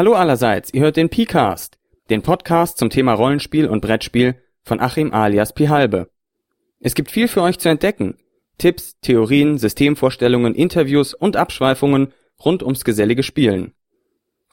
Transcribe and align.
Hallo 0.00 0.14
allerseits, 0.14 0.72
ihr 0.72 0.80
hört 0.80 0.96
den 0.96 1.10
P-Cast, 1.10 1.78
den 2.08 2.22
Podcast 2.22 2.78
zum 2.78 2.88
Thema 2.88 3.12
Rollenspiel 3.12 3.68
und 3.68 3.82
Brettspiel 3.82 4.34
von 4.62 4.80
Achim 4.80 5.12
alias 5.12 5.52
Pihalbe. 5.52 6.08
Es 6.78 6.94
gibt 6.94 7.10
viel 7.10 7.28
für 7.28 7.42
euch 7.42 7.58
zu 7.58 7.68
entdecken. 7.68 8.16
Tipps, 8.56 8.98
Theorien, 9.02 9.58
Systemvorstellungen, 9.58 10.54
Interviews 10.54 11.12
und 11.12 11.36
Abschweifungen 11.36 12.14
rund 12.42 12.62
ums 12.62 12.84
gesellige 12.84 13.22
Spielen. 13.22 13.74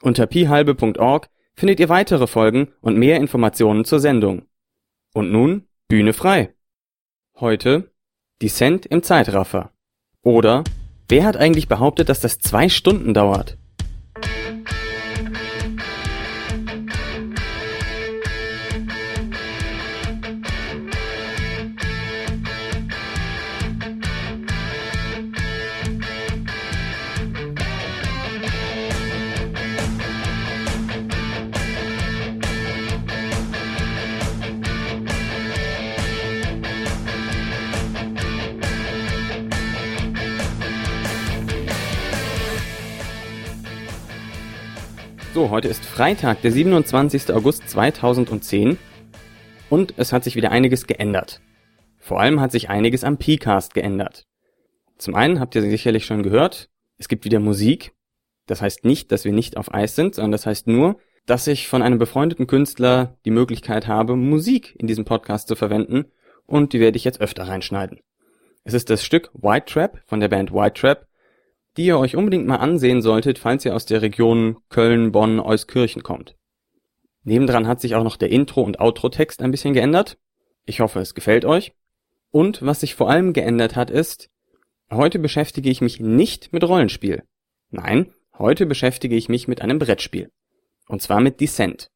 Unter 0.02 0.26
pihalbe.org 0.26 1.30
findet 1.54 1.80
ihr 1.80 1.88
weitere 1.88 2.26
Folgen 2.26 2.74
und 2.82 2.98
mehr 2.98 3.16
Informationen 3.16 3.86
zur 3.86 4.00
Sendung. 4.00 4.42
Und 5.14 5.32
nun 5.32 5.66
Bühne 5.88 6.12
frei. 6.12 6.52
Heute 7.36 7.90
Descent 8.42 8.84
im 8.84 9.02
Zeitraffer. 9.02 9.72
Oder 10.20 10.62
wer 11.08 11.24
hat 11.24 11.38
eigentlich 11.38 11.68
behauptet, 11.68 12.10
dass 12.10 12.20
das 12.20 12.38
zwei 12.38 12.68
Stunden 12.68 13.14
dauert? 13.14 13.57
So, 45.38 45.50
heute 45.50 45.68
ist 45.68 45.84
Freitag, 45.84 46.42
der 46.42 46.50
27. 46.50 47.32
August 47.32 47.70
2010 47.70 48.76
und 49.70 49.94
es 49.96 50.12
hat 50.12 50.24
sich 50.24 50.34
wieder 50.34 50.50
einiges 50.50 50.88
geändert. 50.88 51.40
Vor 51.96 52.18
allem 52.18 52.40
hat 52.40 52.50
sich 52.50 52.70
einiges 52.70 53.04
am 53.04 53.18
P-Cast 53.18 53.72
geändert. 53.72 54.26
Zum 54.96 55.14
einen 55.14 55.38
habt 55.38 55.54
ihr 55.54 55.62
sicherlich 55.62 56.06
schon 56.06 56.24
gehört, 56.24 56.70
es 56.96 57.06
gibt 57.06 57.24
wieder 57.24 57.38
Musik. 57.38 57.92
Das 58.46 58.62
heißt 58.62 58.84
nicht, 58.84 59.12
dass 59.12 59.24
wir 59.24 59.30
nicht 59.30 59.56
auf 59.56 59.72
Eis 59.72 59.94
sind, 59.94 60.16
sondern 60.16 60.32
das 60.32 60.44
heißt 60.44 60.66
nur, 60.66 60.98
dass 61.24 61.46
ich 61.46 61.68
von 61.68 61.82
einem 61.82 62.00
befreundeten 62.00 62.48
Künstler 62.48 63.16
die 63.24 63.30
Möglichkeit 63.30 63.86
habe, 63.86 64.16
Musik 64.16 64.74
in 64.76 64.88
diesem 64.88 65.04
Podcast 65.04 65.46
zu 65.46 65.54
verwenden 65.54 66.06
und 66.46 66.72
die 66.72 66.80
werde 66.80 66.96
ich 66.96 67.04
jetzt 67.04 67.20
öfter 67.20 67.46
reinschneiden. 67.46 68.00
Es 68.64 68.74
ist 68.74 68.90
das 68.90 69.04
Stück 69.04 69.30
White 69.34 69.72
Trap 69.72 70.02
von 70.04 70.18
der 70.18 70.30
Band 70.30 70.52
White 70.52 70.80
Trap 70.80 71.07
die 71.78 71.86
ihr 71.86 71.98
euch 71.98 72.16
unbedingt 72.16 72.46
mal 72.46 72.56
ansehen 72.56 73.02
solltet, 73.02 73.38
falls 73.38 73.64
ihr 73.64 73.74
aus 73.74 73.86
der 73.86 74.02
Region 74.02 74.58
Köln, 74.68 75.12
Bonn, 75.12 75.38
Euskirchen 75.38 76.02
kommt. 76.02 76.34
Nebendran 77.22 77.68
hat 77.68 77.80
sich 77.80 77.94
auch 77.94 78.02
noch 78.02 78.16
der 78.16 78.30
Intro- 78.30 78.62
und 78.62 78.80
Outro-Text 78.80 79.40
ein 79.42 79.52
bisschen 79.52 79.74
geändert. 79.74 80.18
Ich 80.66 80.80
hoffe, 80.80 80.98
es 80.98 81.14
gefällt 81.14 81.44
euch. 81.44 81.72
Und 82.30 82.62
was 82.66 82.80
sich 82.80 82.96
vor 82.96 83.08
allem 83.08 83.32
geändert 83.32 83.76
hat, 83.76 83.90
ist, 83.90 84.28
heute 84.90 85.20
beschäftige 85.20 85.70
ich 85.70 85.80
mich 85.80 86.00
nicht 86.00 86.52
mit 86.52 86.64
Rollenspiel. 86.64 87.22
Nein, 87.70 88.12
heute 88.36 88.66
beschäftige 88.66 89.14
ich 89.14 89.28
mich 89.28 89.46
mit 89.46 89.62
einem 89.62 89.78
Brettspiel. 89.78 90.32
Und 90.88 91.00
zwar 91.00 91.20
mit 91.20 91.40
Descent. 91.40 91.90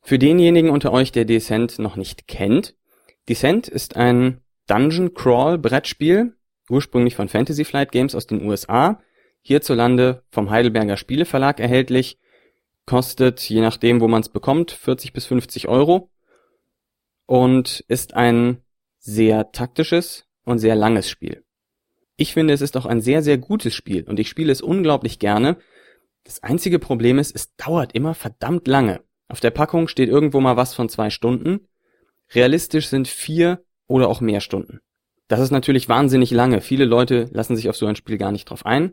Für 0.00 0.18
denjenigen 0.18 0.70
unter 0.70 0.92
euch, 0.92 1.12
der 1.12 1.26
Descent 1.26 1.78
noch 1.78 1.96
nicht 1.96 2.26
kennt, 2.26 2.74
Descent 3.28 3.68
ist 3.68 3.96
ein 3.96 4.40
Dungeon 4.66 5.12
Crawl 5.12 5.58
Brettspiel, 5.58 6.36
ursprünglich 6.68 7.14
von 7.14 7.28
Fantasy 7.28 7.64
Flight 7.64 7.92
Games 7.92 8.14
aus 8.14 8.26
den 8.26 8.44
USA, 8.44 9.00
hierzulande 9.42 10.22
vom 10.30 10.50
Heidelberger 10.50 10.96
Spieleverlag 10.96 11.60
erhältlich, 11.60 12.18
kostet, 12.86 13.40
je 13.48 13.60
nachdem, 13.60 14.00
wo 14.00 14.08
man 14.08 14.20
es 14.20 14.28
bekommt, 14.28 14.70
40 14.70 15.12
bis 15.12 15.26
50 15.26 15.68
Euro 15.68 16.10
und 17.26 17.84
ist 17.88 18.14
ein 18.14 18.62
sehr 18.98 19.52
taktisches 19.52 20.26
und 20.44 20.58
sehr 20.58 20.74
langes 20.74 21.08
Spiel. 21.08 21.44
Ich 22.16 22.32
finde, 22.32 22.54
es 22.54 22.60
ist 22.60 22.76
auch 22.76 22.86
ein 22.86 23.00
sehr, 23.00 23.22
sehr 23.22 23.38
gutes 23.38 23.74
Spiel 23.74 24.04
und 24.04 24.20
ich 24.20 24.28
spiele 24.28 24.52
es 24.52 24.60
unglaublich 24.60 25.18
gerne. 25.18 25.58
Das 26.24 26.42
einzige 26.42 26.78
Problem 26.78 27.18
ist, 27.18 27.34
es 27.34 27.56
dauert 27.56 27.92
immer 27.92 28.14
verdammt 28.14 28.66
lange. 28.68 29.02
Auf 29.28 29.40
der 29.40 29.50
Packung 29.50 29.88
steht 29.88 30.08
irgendwo 30.08 30.40
mal 30.40 30.56
was 30.56 30.74
von 30.74 30.88
zwei 30.88 31.10
Stunden. 31.10 31.68
Realistisch 32.34 32.88
sind 32.88 33.08
vier 33.08 33.64
oder 33.86 34.08
auch 34.08 34.20
mehr 34.20 34.40
Stunden. 34.40 34.80
Das 35.28 35.40
ist 35.40 35.50
natürlich 35.50 35.88
wahnsinnig 35.88 36.30
lange. 36.30 36.60
Viele 36.60 36.84
Leute 36.84 37.28
lassen 37.32 37.56
sich 37.56 37.68
auf 37.68 37.76
so 37.76 37.86
ein 37.86 37.96
Spiel 37.96 38.18
gar 38.18 38.32
nicht 38.32 38.50
drauf 38.50 38.66
ein. 38.66 38.92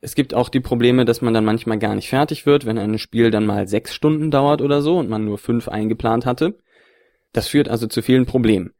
Es 0.00 0.14
gibt 0.14 0.34
auch 0.34 0.48
die 0.48 0.60
Probleme, 0.60 1.04
dass 1.04 1.22
man 1.22 1.32
dann 1.32 1.44
manchmal 1.44 1.78
gar 1.78 1.94
nicht 1.94 2.08
fertig 2.08 2.46
wird, 2.46 2.66
wenn 2.66 2.78
ein 2.78 2.98
Spiel 2.98 3.30
dann 3.30 3.46
mal 3.46 3.68
sechs 3.68 3.94
Stunden 3.94 4.30
dauert 4.30 4.60
oder 4.60 4.82
so 4.82 4.98
und 4.98 5.08
man 5.08 5.24
nur 5.24 5.38
fünf 5.38 5.68
eingeplant 5.68 6.26
hatte. 6.26 6.58
Das 7.32 7.48
führt 7.48 7.68
also 7.68 7.86
zu 7.86 8.02
vielen 8.02 8.26
Problemen. 8.26 8.74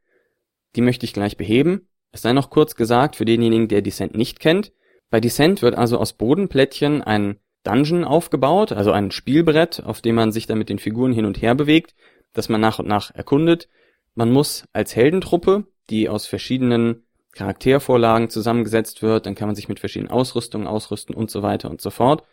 Die 0.75 0.81
möchte 0.81 1.05
ich 1.05 1.13
gleich 1.13 1.37
beheben. 1.37 1.87
Es 2.11 2.21
sei 2.21 2.33
noch 2.33 2.49
kurz 2.49 2.75
gesagt 2.75 3.15
für 3.15 3.25
denjenigen, 3.25 3.67
der 3.67 3.81
Descent 3.81 4.15
nicht 4.15 4.39
kennt. 4.39 4.71
Bei 5.09 5.19
Descent 5.19 5.61
wird 5.61 5.75
also 5.75 5.97
aus 5.97 6.13
Bodenplättchen 6.13 7.01
ein 7.01 7.39
Dungeon 7.63 8.03
aufgebaut, 8.03 8.71
also 8.71 8.91
ein 8.91 9.11
Spielbrett, 9.11 9.83
auf 9.83 10.01
dem 10.01 10.15
man 10.15 10.31
sich 10.31 10.45
dann 10.45 10.57
mit 10.57 10.69
den 10.69 10.79
Figuren 10.79 11.11
hin 11.11 11.25
und 11.25 11.41
her 11.41 11.55
bewegt, 11.55 11.95
das 12.33 12.49
man 12.49 12.61
nach 12.61 12.79
und 12.79 12.87
nach 12.87 13.13
erkundet. 13.13 13.67
Man 14.13 14.31
muss 14.31 14.65
als 14.71 14.95
Heldentruppe 14.95 15.65
die 15.89 16.09
aus 16.09 16.25
verschiedenen 16.25 17.03
Charaktervorlagen 17.33 18.29
zusammengesetzt 18.29 19.01
wird, 19.01 19.25
dann 19.25 19.35
kann 19.35 19.47
man 19.47 19.55
sich 19.55 19.67
mit 19.67 19.79
verschiedenen 19.79 20.11
Ausrüstungen 20.11 20.67
ausrüsten 20.67 21.15
und 21.15 21.29
so 21.29 21.43
weiter 21.43 21.69
und 21.69 21.81
so 21.81 21.89
fort. 21.89 22.23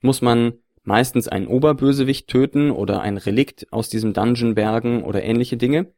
Muss 0.00 0.22
man 0.22 0.54
meistens 0.82 1.28
einen 1.28 1.46
Oberbösewicht 1.46 2.28
töten 2.28 2.70
oder 2.70 3.00
ein 3.00 3.16
Relikt 3.16 3.72
aus 3.72 3.88
diesem 3.88 4.12
Dungeon 4.12 4.54
bergen 4.54 5.02
oder 5.02 5.22
ähnliche 5.22 5.56
Dinge. 5.56 5.92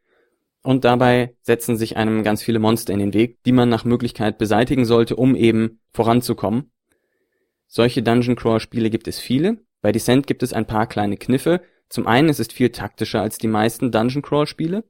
Und 0.63 0.85
dabei 0.85 1.37
setzen 1.43 1.77
sich 1.77 1.97
einem 1.97 2.23
ganz 2.25 2.43
viele 2.43 2.59
Monster 2.59 2.93
in 2.93 2.99
den 2.99 3.15
Weg, 3.15 3.43
die 3.45 3.53
man 3.53 3.69
nach 3.69 3.85
Möglichkeit 3.85 4.39
beseitigen 4.39 4.85
sollte, 4.85 5.17
um 5.17 5.35
eben 5.35 5.81
voranzukommen. 5.93 6.71
Solche 7.67 8.03
Dungeon 8.03 8.37
Crawl 8.37 8.61
Spiele 8.61 8.91
gibt 8.91 9.09
es 9.09 9.19
viele. 9.19 9.59
Bei 9.81 9.93
Descent 9.93 10.27
gibt 10.27 10.43
es 10.43 10.53
ein 10.53 10.67
paar 10.67 10.87
kleine 10.87 11.17
Kniffe. 11.17 11.61
Zum 11.89 12.07
einen 12.07 12.29
ist 12.29 12.41
es 12.41 12.49
viel 12.49 12.71
taktischer 12.71 13.23
als 13.23 13.39
die 13.39 13.49
meisten 13.49 13.93
Dungeon 13.93 14.23
Crawl 14.23 14.47
Spiele. 14.47 14.85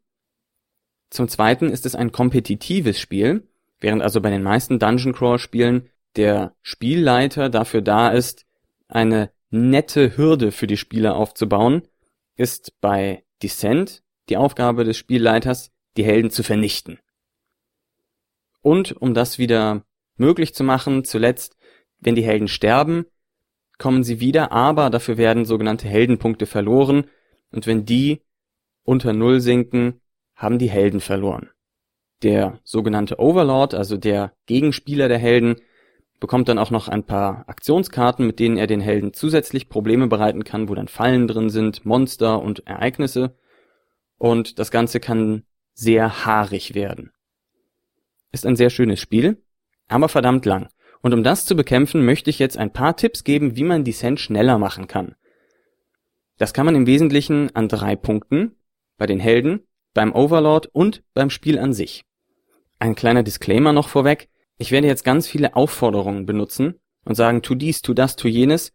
Zum 1.11 1.29
Zweiten 1.29 1.71
ist 1.71 1.87
es 1.87 1.95
ein 1.95 2.13
kompetitives 2.13 3.01
Spiel, 3.01 3.49
während 3.81 4.03
also 4.03 4.21
bei 4.21 4.31
den 4.31 4.43
meisten 4.43 4.79
Dungeon 4.79 5.13
Crawl 5.13 5.39
Spielen 5.39 5.89
der 6.17 6.55
Spielleiter 6.63 7.49
dafür 7.49 7.83
da 7.83 8.09
ist, 8.09 8.47
eine 8.89 9.31
nette 9.51 10.17
Hürde 10.17 10.53
für 10.53 10.67
die 10.67 10.77
Spieler 10.77 11.17
aufzubauen, 11.17 11.83
ist 12.37 12.81
bei 12.81 13.25
Descent 13.43 14.03
die 14.29 14.37
Aufgabe 14.37 14.85
des 14.85 14.97
Spielleiters, 14.97 15.71
die 15.97 16.05
Helden 16.05 16.31
zu 16.31 16.43
vernichten. 16.43 16.99
Und 18.61 18.93
um 18.93 19.15
das 19.15 19.39
wieder 19.39 19.85
möglich 20.17 20.55
zu 20.55 20.65
machen, 20.65 21.05
zuletzt, 21.05 21.57
wenn 22.01 22.15
die 22.15 22.25
Helden 22.25 22.49
sterben, 22.49 23.07
kommen 23.79 24.03
sie 24.03 24.21
wieder, 24.21 24.53
aber 24.53 24.91
dafür 24.91 25.17
werden 25.17 25.45
sogenannte 25.45 25.89
Heldenpunkte 25.89 26.47
verloren, 26.47 27.09
und 27.53 27.67
wenn 27.67 27.87
die 27.87 28.23
unter 28.83 29.13
Null 29.13 29.41
sinken, 29.41 30.01
haben 30.37 30.59
die 30.59 30.71
Helden 30.71 31.01
verloren. 31.01 31.51
Der 32.23 32.61
sogenannte 32.63 33.19
Overlord, 33.19 33.75
also 33.75 33.97
der 33.97 34.33
Gegenspieler 34.47 35.09
der 35.09 35.19
Helden, 35.19 35.57
bekommt 36.21 36.49
dann 36.49 36.59
auch 36.59 36.71
noch 36.71 36.89
ein 36.89 37.05
paar 37.05 37.49
Aktionskarten, 37.49 38.27
mit 38.27 38.39
denen 38.39 38.57
er 38.57 38.67
den 38.67 38.81
Helden 38.81 39.13
zusätzlich 39.13 39.69
Probleme 39.69 40.07
bereiten 40.07 40.45
kann, 40.45 40.69
wo 40.69 40.75
dann 40.75 40.89
Fallen 40.89 41.27
drin 41.29 41.51
sind, 41.51 41.85
Monster 41.85 42.41
und 42.41 42.67
Ereignisse. 42.67 43.37
Und 44.19 44.59
das 44.59 44.71
Ganze 44.71 45.01
kann 45.01 45.43
sehr 45.75 46.25
haarig 46.25 46.75
werden. 46.75 47.13
Ist 48.33 48.47
ein 48.47 48.57
sehr 48.57 48.71
schönes 48.71 49.01
Spiel, 49.01 49.43
aber 49.89 50.09
verdammt 50.09 50.47
lang. 50.47 50.69
Und 51.03 51.13
um 51.13 51.23
das 51.23 51.45
zu 51.45 51.55
bekämpfen, 51.55 52.05
möchte 52.05 52.31
ich 52.31 52.39
jetzt 52.39 52.57
ein 52.57 52.73
paar 52.73 52.97
Tipps 52.97 53.25
geben, 53.25 53.57
wie 53.57 53.65
man 53.65 53.85
Descent 53.85 54.19
schneller 54.19 54.59
machen 54.59 54.89
kann. 54.89 55.15
Das 56.39 56.53
kann 56.53 56.67
man 56.67 56.75
im 56.75 56.87
Wesentlichen 56.87 57.55
an 57.55 57.69
drei 57.69 57.95
Punkten. 57.95 58.57
Bei 58.99 59.07
den 59.07 59.21
Helden, 59.21 59.61
beim 59.97 60.13
Overlord 60.15 60.67
und 60.67 61.03
beim 61.15 61.31
Spiel 61.31 61.59
an 61.59 61.73
sich. 61.73 62.05
Ein 62.79 62.95
kleiner 62.95 63.23
Disclaimer 63.23 63.73
noch 63.73 63.89
vorweg. 63.89 64.29
Ich 64.59 64.71
werde 64.71 64.87
jetzt 64.87 65.05
ganz 65.05 65.27
viele 65.27 65.57
Aufforderungen 65.57 66.27
benutzen 66.27 66.75
und 67.07 67.15
sagen, 67.15 67.41
tu 67.41 67.55
dies, 67.55 67.81
tu 67.81 67.95
das, 67.95 68.15
tu 68.15 68.29
jenes. 68.29 68.75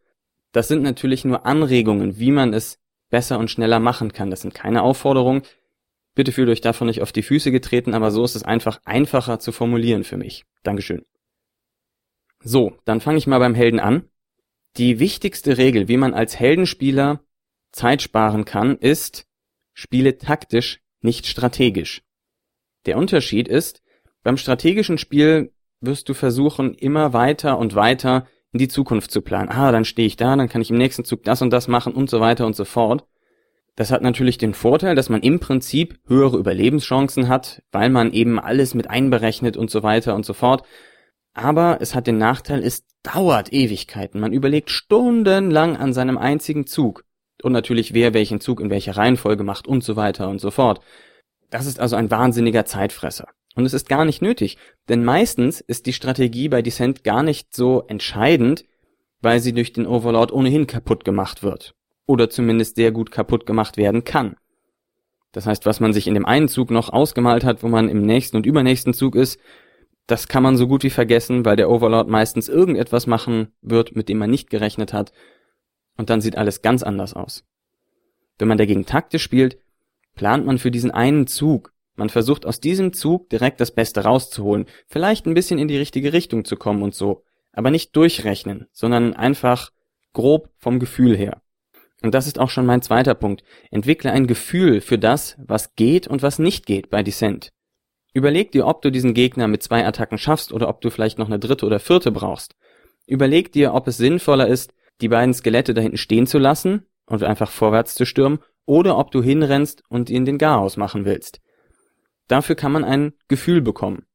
Das 0.51 0.67
sind 0.67 0.81
natürlich 0.81 1.23
nur 1.23 1.45
Anregungen, 1.45 2.17
wie 2.17 2.31
man 2.31 2.55
es 2.55 2.79
besser 3.11 3.37
und 3.37 3.51
schneller 3.51 3.79
machen 3.79 4.13
kann. 4.13 4.31
Das 4.31 4.41
sind 4.41 4.55
keine 4.55 4.81
Aufforderungen. 4.81 5.43
Bitte 6.15 6.31
fühlt 6.31 6.49
euch 6.49 6.61
davon 6.61 6.87
nicht 6.87 7.03
auf 7.03 7.11
die 7.11 7.21
Füße 7.21 7.51
getreten, 7.51 7.93
aber 7.93 8.09
so 8.09 8.23
ist 8.23 8.35
es 8.35 8.43
einfach 8.43 8.79
einfacher 8.83 9.37
zu 9.37 9.51
formulieren 9.51 10.03
für 10.03 10.17
mich. 10.17 10.45
Dankeschön. 10.63 11.05
So, 12.43 12.75
dann 12.83 12.99
fange 12.99 13.19
ich 13.19 13.27
mal 13.27 13.37
beim 13.37 13.53
Helden 13.53 13.79
an. 13.79 14.09
Die 14.77 14.97
wichtigste 14.97 15.59
Regel, 15.59 15.87
wie 15.87 15.97
man 15.97 16.15
als 16.15 16.39
Heldenspieler 16.39 17.21
Zeit 17.71 18.01
sparen 18.01 18.43
kann, 18.43 18.75
ist, 18.77 19.27
spiele 19.73 20.17
taktisch 20.17 20.81
nicht 21.01 21.27
strategisch. 21.27 22.01
Der 22.85 22.97
Unterschied 22.97 23.47
ist, 23.47 23.81
beim 24.23 24.37
strategischen 24.37 24.97
Spiel 24.97 25.51
wirst 25.79 26.09
du 26.09 26.13
versuchen, 26.13 26.73
immer 26.75 27.13
weiter 27.13 27.57
und 27.57 27.75
weiter 27.75 28.27
in 28.51 28.59
die 28.59 28.67
Zukunft 28.67 29.11
zu 29.11 29.21
planen. 29.21 29.49
Ah, 29.49 29.71
dann 29.71 29.85
stehe 29.85 30.07
ich 30.07 30.15
da, 30.15 30.35
dann 30.35 30.49
kann 30.49 30.61
ich 30.61 30.69
im 30.69 30.77
nächsten 30.77 31.05
Zug 31.05 31.23
das 31.23 31.41
und 31.41 31.51
das 31.51 31.67
machen 31.67 31.93
und 31.93 32.09
so 32.09 32.19
weiter 32.19 32.45
und 32.45 32.55
so 32.55 32.65
fort. 32.65 33.05
Das 33.75 33.91
hat 33.91 34.01
natürlich 34.01 34.37
den 34.37 34.53
Vorteil, 34.53 34.95
dass 34.95 35.09
man 35.09 35.21
im 35.21 35.39
Prinzip 35.39 35.99
höhere 36.05 36.37
Überlebenschancen 36.37 37.29
hat, 37.29 37.63
weil 37.71 37.89
man 37.89 38.11
eben 38.11 38.39
alles 38.39 38.75
mit 38.75 38.89
einberechnet 38.89 39.55
und 39.57 39.71
so 39.71 39.81
weiter 39.81 40.13
und 40.13 40.25
so 40.25 40.33
fort. 40.33 40.63
Aber 41.33 41.77
es 41.79 41.95
hat 41.95 42.07
den 42.07 42.17
Nachteil, 42.17 42.61
es 42.63 42.85
dauert 43.03 43.53
Ewigkeiten. 43.53 44.19
Man 44.19 44.33
überlegt 44.33 44.69
stundenlang 44.69 45.77
an 45.77 45.93
seinem 45.93 46.17
einzigen 46.17 46.67
Zug. 46.67 47.05
Und 47.43 47.51
natürlich, 47.51 47.93
wer 47.93 48.13
welchen 48.13 48.39
Zug 48.39 48.59
in 48.59 48.69
welcher 48.69 48.97
Reihenfolge 48.97 49.43
macht 49.43 49.67
und 49.67 49.83
so 49.83 49.95
weiter 49.95 50.29
und 50.29 50.39
so 50.39 50.51
fort. 50.51 50.81
Das 51.49 51.65
ist 51.65 51.79
also 51.79 51.95
ein 51.95 52.11
wahnsinniger 52.11 52.65
Zeitfresser. 52.65 53.27
Und 53.55 53.65
es 53.65 53.73
ist 53.73 53.89
gar 53.89 54.05
nicht 54.05 54.21
nötig, 54.21 54.57
denn 54.87 55.03
meistens 55.03 55.59
ist 55.59 55.85
die 55.85 55.93
Strategie 55.93 56.47
bei 56.47 56.61
Descent 56.61 57.03
gar 57.03 57.23
nicht 57.23 57.53
so 57.53 57.83
entscheidend, 57.87 58.63
weil 59.21 59.39
sie 59.39 59.53
durch 59.53 59.73
den 59.73 59.85
Overlord 59.85 60.31
ohnehin 60.31 60.67
kaputt 60.67 61.03
gemacht 61.03 61.43
wird. 61.43 61.73
Oder 62.05 62.29
zumindest 62.29 62.75
sehr 62.75 62.91
gut 62.91 63.11
kaputt 63.11 63.45
gemacht 63.45 63.77
werden 63.77 64.03
kann. 64.03 64.35
Das 65.31 65.45
heißt, 65.45 65.65
was 65.65 65.79
man 65.79 65.93
sich 65.93 66.07
in 66.07 66.13
dem 66.13 66.25
einen 66.25 66.47
Zug 66.47 66.71
noch 66.71 66.89
ausgemalt 66.89 67.43
hat, 67.43 67.63
wo 67.63 67.67
man 67.67 67.89
im 67.89 68.05
nächsten 68.05 68.37
und 68.37 68.45
übernächsten 68.45 68.93
Zug 68.93 69.15
ist, 69.15 69.39
das 70.07 70.27
kann 70.27 70.43
man 70.43 70.57
so 70.57 70.67
gut 70.67 70.83
wie 70.83 70.89
vergessen, 70.89 71.45
weil 71.45 71.55
der 71.55 71.69
Overlord 71.69 72.09
meistens 72.09 72.49
irgendetwas 72.49 73.07
machen 73.07 73.53
wird, 73.61 73.95
mit 73.95 74.09
dem 74.09 74.17
man 74.17 74.29
nicht 74.29 74.49
gerechnet 74.49 74.93
hat. 74.93 75.13
Und 75.97 76.09
dann 76.09 76.21
sieht 76.21 76.37
alles 76.37 76.61
ganz 76.61 76.83
anders 76.83 77.13
aus. 77.13 77.43
Wenn 78.37 78.47
man 78.47 78.57
dagegen 78.57 78.85
taktisch 78.85 79.23
spielt, 79.23 79.57
plant 80.15 80.45
man 80.45 80.57
für 80.57 80.71
diesen 80.71 80.91
einen 80.91 81.27
Zug 81.27 81.71
man 81.95 82.09
versucht 82.09 82.45
aus 82.45 82.59
diesem 82.59 82.93
Zug 82.93 83.29
direkt 83.29 83.59
das 83.59 83.71
Beste 83.71 84.03
rauszuholen, 84.03 84.65
vielleicht 84.87 85.27
ein 85.27 85.33
bisschen 85.33 85.59
in 85.59 85.67
die 85.67 85.77
richtige 85.77 86.13
Richtung 86.13 86.45
zu 86.45 86.55
kommen 86.55 86.83
und 86.83 86.95
so, 86.95 87.23
aber 87.53 87.69
nicht 87.69 87.95
durchrechnen, 87.95 88.67
sondern 88.71 89.13
einfach 89.13 89.71
grob 90.13 90.49
vom 90.57 90.79
Gefühl 90.79 91.15
her. 91.15 91.41
Und 92.01 92.15
das 92.15 92.25
ist 92.25 92.39
auch 92.39 92.49
schon 92.49 92.65
mein 92.65 92.81
zweiter 92.81 93.13
Punkt. 93.13 93.43
Entwickle 93.69 94.11
ein 94.11 94.25
Gefühl 94.25 94.81
für 94.81 94.97
das, 94.97 95.35
was 95.37 95.75
geht 95.75 96.07
und 96.07 96.23
was 96.23 96.39
nicht 96.39 96.65
geht 96.65 96.89
bei 96.89 97.03
Descent. 97.03 97.51
Überleg 98.13 98.51
dir, 98.51 98.65
ob 98.65 98.81
du 98.81 98.89
diesen 98.91 99.13
Gegner 99.13 99.47
mit 99.47 99.61
zwei 99.61 99.85
Attacken 99.85 100.17
schaffst 100.17 100.51
oder 100.51 100.69
ob 100.69 100.81
du 100.81 100.89
vielleicht 100.89 101.19
noch 101.19 101.27
eine 101.27 101.37
dritte 101.37 101.65
oder 101.65 101.79
vierte 101.79 102.11
brauchst. 102.11 102.55
Überleg 103.05 103.51
dir, 103.51 103.73
ob 103.73 103.87
es 103.87 103.97
sinnvoller 103.97 104.47
ist, 104.47 104.73
die 105.01 105.09
beiden 105.09 105.33
Skelette 105.33 105.73
da 105.73 105.81
hinten 105.81 105.97
stehen 105.97 106.27
zu 106.27 106.37
lassen 106.37 106.85
und 107.05 107.23
einfach 107.23 107.51
vorwärts 107.51 107.95
zu 107.95 108.05
stürmen, 108.05 108.39
oder 108.65 108.97
ob 108.97 109.11
du 109.11 109.21
hinrennst 109.21 109.83
und 109.89 110.09
ihnen 110.09 110.25
den 110.25 110.37
Garaus 110.37 110.77
machen 110.77 111.03
willst. 111.03 111.41
Dafür 112.27 112.55
kann 112.55 112.71
man 112.71 112.83
ein 112.83 113.13
Gefühl 113.27 113.61
bekommen. 113.61 114.05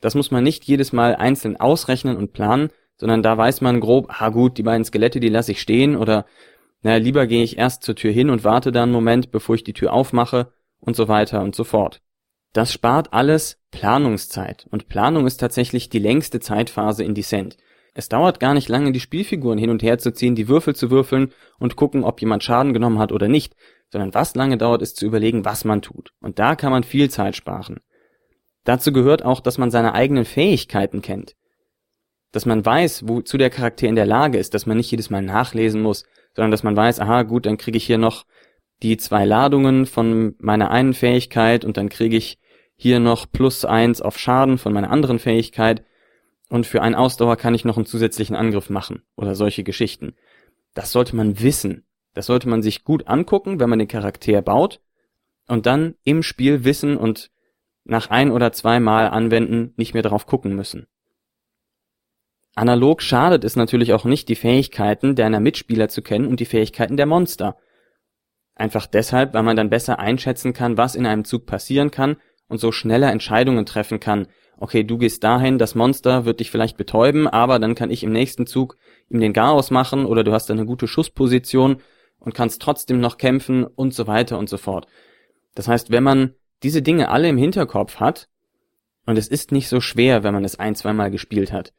Das 0.00 0.14
muss 0.14 0.30
man 0.30 0.42
nicht 0.42 0.64
jedes 0.64 0.92
Mal 0.92 1.14
einzeln 1.14 1.56
ausrechnen 1.58 2.16
und 2.16 2.32
planen, 2.32 2.70
sondern 2.96 3.22
da 3.22 3.36
weiß 3.36 3.60
man 3.60 3.80
grob, 3.80 4.08
ah 4.20 4.30
gut, 4.30 4.58
die 4.58 4.62
beiden 4.62 4.84
Skelette, 4.84 5.20
die 5.20 5.28
lasse 5.28 5.52
ich 5.52 5.60
stehen 5.60 5.96
oder 5.96 6.26
na, 6.82 6.96
lieber 6.96 7.28
gehe 7.28 7.44
ich 7.44 7.58
erst 7.58 7.84
zur 7.84 7.94
Tür 7.94 8.10
hin 8.10 8.28
und 8.28 8.42
warte 8.42 8.72
da 8.72 8.82
einen 8.82 8.92
Moment, 8.92 9.30
bevor 9.30 9.54
ich 9.54 9.62
die 9.62 9.72
Tür 9.72 9.92
aufmache 9.92 10.52
und 10.80 10.96
so 10.96 11.06
weiter 11.06 11.42
und 11.42 11.54
so 11.54 11.62
fort. 11.62 12.00
Das 12.52 12.72
spart 12.72 13.12
alles 13.12 13.60
Planungszeit 13.70 14.66
und 14.70 14.88
Planung 14.88 15.26
ist 15.26 15.38
tatsächlich 15.38 15.88
die 15.88 16.00
längste 16.00 16.40
Zeitphase 16.40 17.04
in 17.04 17.14
Descent. 17.14 17.56
Es 17.94 18.08
dauert 18.08 18.40
gar 18.40 18.54
nicht 18.54 18.68
lange, 18.68 18.92
die 18.92 19.00
Spielfiguren 19.00 19.58
hin 19.58 19.70
und 19.70 19.82
her 19.82 19.98
zu 19.98 20.12
ziehen, 20.12 20.34
die 20.34 20.48
Würfel 20.48 20.74
zu 20.74 20.90
würfeln 20.90 21.32
und 21.58 21.76
gucken, 21.76 22.04
ob 22.04 22.20
jemand 22.20 22.42
Schaden 22.42 22.72
genommen 22.72 22.98
hat 22.98 23.12
oder 23.12 23.28
nicht, 23.28 23.54
sondern 23.90 24.14
was 24.14 24.34
lange 24.34 24.56
dauert, 24.56 24.80
ist 24.80 24.96
zu 24.96 25.04
überlegen, 25.04 25.44
was 25.44 25.64
man 25.64 25.82
tut. 25.82 26.12
Und 26.20 26.38
da 26.38 26.56
kann 26.56 26.72
man 26.72 26.84
viel 26.84 27.10
Zeit 27.10 27.36
sparen. 27.36 27.80
Dazu 28.64 28.92
gehört 28.92 29.24
auch, 29.24 29.40
dass 29.40 29.58
man 29.58 29.70
seine 29.70 29.92
eigenen 29.94 30.24
Fähigkeiten 30.24 31.02
kennt. 31.02 31.34
Dass 32.30 32.46
man 32.46 32.64
weiß, 32.64 33.06
wozu 33.08 33.36
der 33.36 33.50
Charakter 33.50 33.86
in 33.88 33.96
der 33.96 34.06
Lage 34.06 34.38
ist, 34.38 34.54
dass 34.54 34.64
man 34.64 34.78
nicht 34.78 34.90
jedes 34.90 35.10
Mal 35.10 35.20
nachlesen 35.20 35.82
muss, 35.82 36.04
sondern 36.34 36.50
dass 36.50 36.62
man 36.62 36.76
weiß, 36.76 37.00
aha, 37.00 37.24
gut, 37.24 37.44
dann 37.44 37.58
kriege 37.58 37.76
ich 37.76 37.84
hier 37.84 37.98
noch 37.98 38.24
die 38.82 38.96
zwei 38.96 39.26
Ladungen 39.26 39.84
von 39.84 40.34
meiner 40.38 40.70
einen 40.70 40.94
Fähigkeit 40.94 41.64
und 41.64 41.76
dann 41.76 41.90
kriege 41.90 42.16
ich 42.16 42.38
hier 42.74 43.00
noch 43.00 43.30
plus 43.30 43.66
eins 43.66 44.00
auf 44.00 44.18
Schaden 44.18 44.56
von 44.56 44.72
meiner 44.72 44.90
anderen 44.90 45.18
Fähigkeit 45.18 45.84
und 46.52 46.66
für 46.66 46.82
einen 46.82 46.94
Ausdauer 46.94 47.38
kann 47.38 47.54
ich 47.54 47.64
noch 47.64 47.78
einen 47.78 47.86
zusätzlichen 47.86 48.36
Angriff 48.36 48.68
machen 48.68 49.02
oder 49.16 49.34
solche 49.34 49.64
Geschichten. 49.64 50.14
Das 50.74 50.92
sollte 50.92 51.16
man 51.16 51.40
wissen. 51.40 51.86
Das 52.12 52.26
sollte 52.26 52.46
man 52.46 52.60
sich 52.60 52.84
gut 52.84 53.08
angucken, 53.08 53.58
wenn 53.58 53.70
man 53.70 53.78
den 53.78 53.88
Charakter 53.88 54.42
baut 54.42 54.82
und 55.48 55.64
dann 55.64 55.94
im 56.04 56.22
Spiel 56.22 56.66
wissen 56.66 56.98
und 56.98 57.30
nach 57.84 58.10
ein 58.10 58.30
oder 58.30 58.52
zwei 58.52 58.80
Mal 58.80 59.08
anwenden 59.08 59.72
nicht 59.78 59.94
mehr 59.94 60.02
drauf 60.02 60.26
gucken 60.26 60.54
müssen. 60.54 60.88
Analog 62.54 63.00
schadet 63.00 63.44
es 63.44 63.56
natürlich 63.56 63.94
auch 63.94 64.04
nicht, 64.04 64.28
die 64.28 64.36
Fähigkeiten 64.36 65.16
deiner 65.16 65.40
Mitspieler 65.40 65.88
zu 65.88 66.02
kennen 66.02 66.26
und 66.26 66.38
die 66.38 66.44
Fähigkeiten 66.44 66.98
der 66.98 67.06
Monster. 67.06 67.56
Einfach 68.54 68.84
deshalb, 68.84 69.32
weil 69.32 69.42
man 69.42 69.56
dann 69.56 69.70
besser 69.70 69.98
einschätzen 69.98 70.52
kann, 70.52 70.76
was 70.76 70.96
in 70.96 71.06
einem 71.06 71.24
Zug 71.24 71.46
passieren 71.46 71.90
kann 71.90 72.18
und 72.46 72.58
so 72.58 72.72
schneller 72.72 73.10
Entscheidungen 73.10 73.64
treffen 73.64 74.00
kann. 74.00 74.26
Okay, 74.58 74.84
du 74.84 74.98
gehst 74.98 75.24
dahin, 75.24 75.58
das 75.58 75.74
Monster 75.74 76.24
wird 76.24 76.40
dich 76.40 76.50
vielleicht 76.50 76.76
betäuben, 76.76 77.26
aber 77.26 77.58
dann 77.58 77.74
kann 77.74 77.90
ich 77.90 78.04
im 78.04 78.12
nächsten 78.12 78.46
Zug 78.46 78.76
ihm 79.08 79.20
den 79.20 79.32
Garaus 79.32 79.70
machen 79.70 80.06
oder 80.06 80.22
du 80.22 80.32
hast 80.32 80.50
eine 80.50 80.66
gute 80.66 80.86
Schussposition 80.86 81.78
und 82.18 82.34
kannst 82.34 82.62
trotzdem 82.62 83.00
noch 83.00 83.18
kämpfen 83.18 83.64
und 83.64 83.92
so 83.92 84.06
weiter 84.06 84.38
und 84.38 84.48
so 84.48 84.58
fort. 84.58 84.86
Das 85.54 85.66
heißt, 85.66 85.90
wenn 85.90 86.04
man 86.04 86.34
diese 86.62 86.82
Dinge 86.82 87.08
alle 87.08 87.28
im 87.28 87.36
Hinterkopf 87.36 87.96
hat, 87.96 88.28
und 89.04 89.18
es 89.18 89.28
ist 89.28 89.52
nicht 89.52 89.68
so 89.68 89.80
schwer, 89.80 90.22
wenn 90.22 90.34
man 90.34 90.44
es 90.44 90.58
ein, 90.58 90.74
zweimal 90.74 91.10
gespielt 91.10 91.52
hat, 91.52 91.72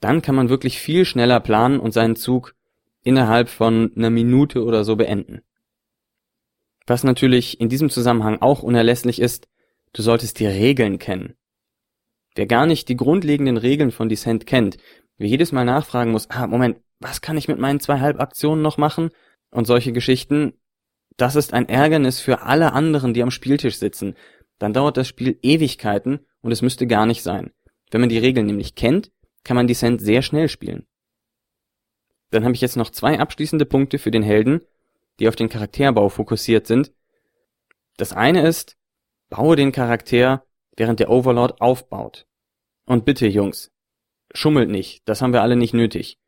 dann 0.00 0.22
kann 0.22 0.34
man 0.34 0.48
wirklich 0.48 0.78
viel 0.78 1.04
schneller 1.04 1.40
planen 1.40 1.80
und 1.80 1.92
seinen 1.92 2.16
Zug 2.16 2.54
innerhalb 3.02 3.48
von 3.48 3.92
einer 3.96 4.10
Minute 4.10 4.62
oder 4.62 4.84
so 4.84 4.96
beenden. 4.96 5.42
Was 6.86 7.04
natürlich 7.04 7.60
in 7.60 7.68
diesem 7.68 7.90
Zusammenhang 7.90 8.40
auch 8.40 8.62
unerlässlich 8.62 9.20
ist, 9.20 9.48
du 9.92 10.02
solltest 10.02 10.38
die 10.38 10.46
Regeln 10.46 10.98
kennen. 10.98 11.34
Wer 12.38 12.46
gar 12.46 12.66
nicht 12.66 12.88
die 12.88 12.96
grundlegenden 12.96 13.56
Regeln 13.56 13.90
von 13.90 14.08
Descent 14.08 14.46
kennt, 14.46 14.78
wer 15.16 15.26
jedes 15.26 15.52
Mal 15.52 15.64
nachfragen 15.64 16.12
muss, 16.12 16.30
ah, 16.30 16.46
Moment, 16.46 16.78
was 17.00 17.20
kann 17.20 17.36
ich 17.36 17.48
mit 17.48 17.58
meinen 17.58 17.80
zwei 17.80 18.00
Halbaktionen 18.00 18.62
noch 18.62 18.78
machen? 18.78 19.10
und 19.50 19.66
solche 19.66 19.92
Geschichten, 19.92 20.54
das 21.16 21.36
ist 21.36 21.52
ein 21.52 21.68
Ärgernis 21.68 22.20
für 22.20 22.42
alle 22.42 22.72
anderen, 22.72 23.14
die 23.14 23.22
am 23.22 23.30
Spieltisch 23.30 23.78
sitzen. 23.78 24.14
Dann 24.58 24.72
dauert 24.72 24.96
das 24.96 25.08
Spiel 25.08 25.38
Ewigkeiten 25.42 26.20
und 26.40 26.52
es 26.52 26.62
müsste 26.62 26.86
gar 26.86 27.06
nicht 27.06 27.22
sein. 27.22 27.50
Wenn 27.90 28.00
man 28.00 28.10
die 28.10 28.18
Regeln 28.18 28.46
nämlich 28.46 28.74
kennt, 28.74 29.10
kann 29.44 29.56
man 29.56 29.66
Descent 29.66 30.00
sehr 30.00 30.22
schnell 30.22 30.48
spielen. 30.48 30.86
Dann 32.30 32.44
habe 32.44 32.54
ich 32.54 32.60
jetzt 32.60 32.76
noch 32.76 32.90
zwei 32.90 33.18
abschließende 33.18 33.64
Punkte 33.64 33.98
für 33.98 34.10
den 34.10 34.22
Helden, 34.22 34.60
die 35.18 35.28
auf 35.28 35.36
den 35.36 35.48
Charakterbau 35.48 36.08
fokussiert 36.08 36.66
sind. 36.66 36.92
Das 37.96 38.12
eine 38.12 38.46
ist, 38.46 38.76
baue 39.30 39.56
den 39.56 39.72
Charakter, 39.72 40.44
während 40.78 41.00
der 41.00 41.10
Overlord 41.10 41.60
aufbaut. 41.60 42.26
Und 42.86 43.04
bitte, 43.04 43.26
Jungs, 43.26 43.70
schummelt 44.32 44.70
nicht, 44.70 45.02
das 45.06 45.20
haben 45.20 45.32
wir 45.32 45.42
alle 45.42 45.56
nicht 45.56 45.74
nötig. 45.74 46.18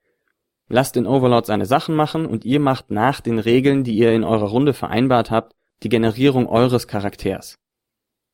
Lasst 0.69 0.97
den 0.97 1.07
Overlord 1.07 1.47
seine 1.47 1.67
Sachen 1.67 1.97
machen 1.97 2.27
und 2.27 2.45
ihr 2.45 2.61
macht 2.61 2.91
nach 2.91 3.21
den 3.21 3.39
Regeln, 3.39 3.83
die 3.83 3.97
ihr 3.97 4.13
in 4.13 4.25
eurer 4.25 4.49
Runde 4.49 4.73
vereinbart 4.73 5.31
habt, 5.31 5.57
die 5.83 5.89
Generierung 5.89 6.47
eures 6.47 6.87
Charakters. 6.87 7.59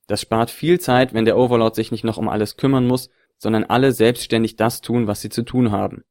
Das 0.06 0.20
spart 0.20 0.50
viel 0.50 0.78
Zeit, 0.78 1.14
wenn 1.14 1.24
der 1.24 1.36
Overlord 1.36 1.74
sich 1.74 1.92
nicht 1.92 2.04
noch 2.04 2.18
um 2.18 2.28
alles 2.28 2.56
kümmern 2.56 2.86
muss, 2.86 3.10
sondern 3.38 3.64
alle 3.64 3.92
selbstständig 3.92 4.56
das 4.56 4.80
tun, 4.80 5.06
was 5.06 5.20
sie 5.20 5.30
zu 5.30 5.42
tun 5.42 5.70
haben. 5.70 6.02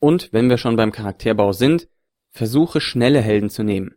Und 0.00 0.32
wenn 0.32 0.50
wir 0.50 0.58
schon 0.58 0.76
beim 0.76 0.92
Charakterbau 0.92 1.52
sind, 1.52 1.88
versuche 2.30 2.80
schnelle 2.80 3.20
Helden 3.20 3.50
zu 3.50 3.62
nehmen. 3.62 3.94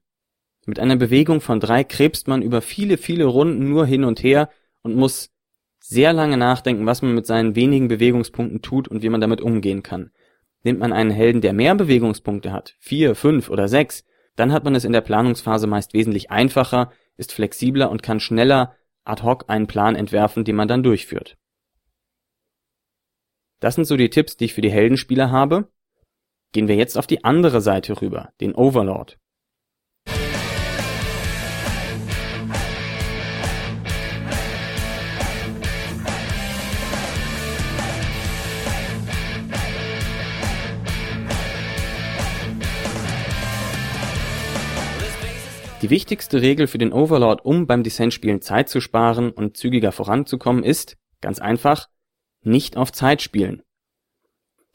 Mit 0.68 0.80
einer 0.80 0.98
Bewegung 0.98 1.40
von 1.40 1.62
drei 1.62 1.86
krebst 1.86 2.28
man 2.28 2.42
über 2.42 2.62
viele, 2.62 2.98
viele 2.98 3.24
Runden 3.24 3.70
nur 3.70 3.86
hin 3.86 4.04
und 4.04 4.22
her 4.22 4.50
und 4.82 4.98
muss 4.98 5.32
sehr 5.80 6.12
lange 6.12 6.36
nachdenken, 6.36 6.86
was 6.86 7.02
man 7.02 7.16
mit 7.16 7.26
seinen 7.26 7.56
wenigen 7.56 7.88
Bewegungspunkten 7.88 8.62
tut 8.62 8.90
und 8.90 9.02
wie 9.02 9.08
man 9.08 9.22
damit 9.22 9.40
umgehen 9.40 9.82
kann. 9.82 10.12
Nimmt 10.64 10.80
man 10.80 10.92
einen 10.92 11.10
Helden, 11.10 11.40
der 11.40 11.54
mehr 11.54 11.74
Bewegungspunkte 11.74 12.52
hat, 12.52 12.76
vier, 12.80 13.16
fünf 13.16 13.50
oder 13.50 13.70
sechs, 13.70 14.04
dann 14.36 14.52
hat 14.52 14.66
man 14.66 14.76
es 14.76 14.84
in 14.84 14.92
der 14.92 15.00
Planungsphase 15.00 15.68
meist 15.68 15.94
wesentlich 15.94 16.32
einfacher, 16.32 16.92
ist 17.16 17.32
flexibler 17.32 17.90
und 17.90 18.04
kann 18.04 18.20
schneller 18.20 18.76
ad 19.06 19.24
hoc 19.24 19.46
einen 19.48 19.68
Plan 19.68 19.96
entwerfen, 19.96 20.44
den 20.44 20.58
man 20.58 20.68
dann 20.68 20.84
durchführt. 20.84 21.38
Das 23.62 23.76
sind 23.76 23.86
so 23.86 23.96
die 23.96 24.10
Tipps, 24.10 24.36
die 24.36 24.46
ich 24.46 24.54
für 24.54 24.62
die 24.62 24.70
Heldenspieler 24.70 25.32
habe. 25.32 25.72
Gehen 26.52 26.68
wir 26.68 26.76
jetzt 26.76 26.98
auf 26.98 27.08
die 27.08 27.24
andere 27.24 27.62
Seite 27.62 28.02
rüber, 28.02 28.34
den 28.42 28.54
Overlord. 28.54 29.18
Die 45.84 45.92
wichtigste 45.92 46.42
Regel 46.42 46.66
für 46.66 46.80
den 46.80 46.92
Overlord, 46.92 47.46
um 47.46 47.68
beim 47.68 47.84
Descent-Spielen 47.84 48.42
Zeit 48.42 48.68
zu 48.68 48.82
sparen 48.82 49.30
und 49.30 49.58
zügiger 49.58 49.92
voranzukommen, 49.92 50.64
ist, 50.64 50.98
ganz 51.22 51.38
einfach, 51.38 51.88
nicht 52.42 52.78
auf 52.78 52.92
Zeit 52.92 53.22
spielen. 53.22 53.62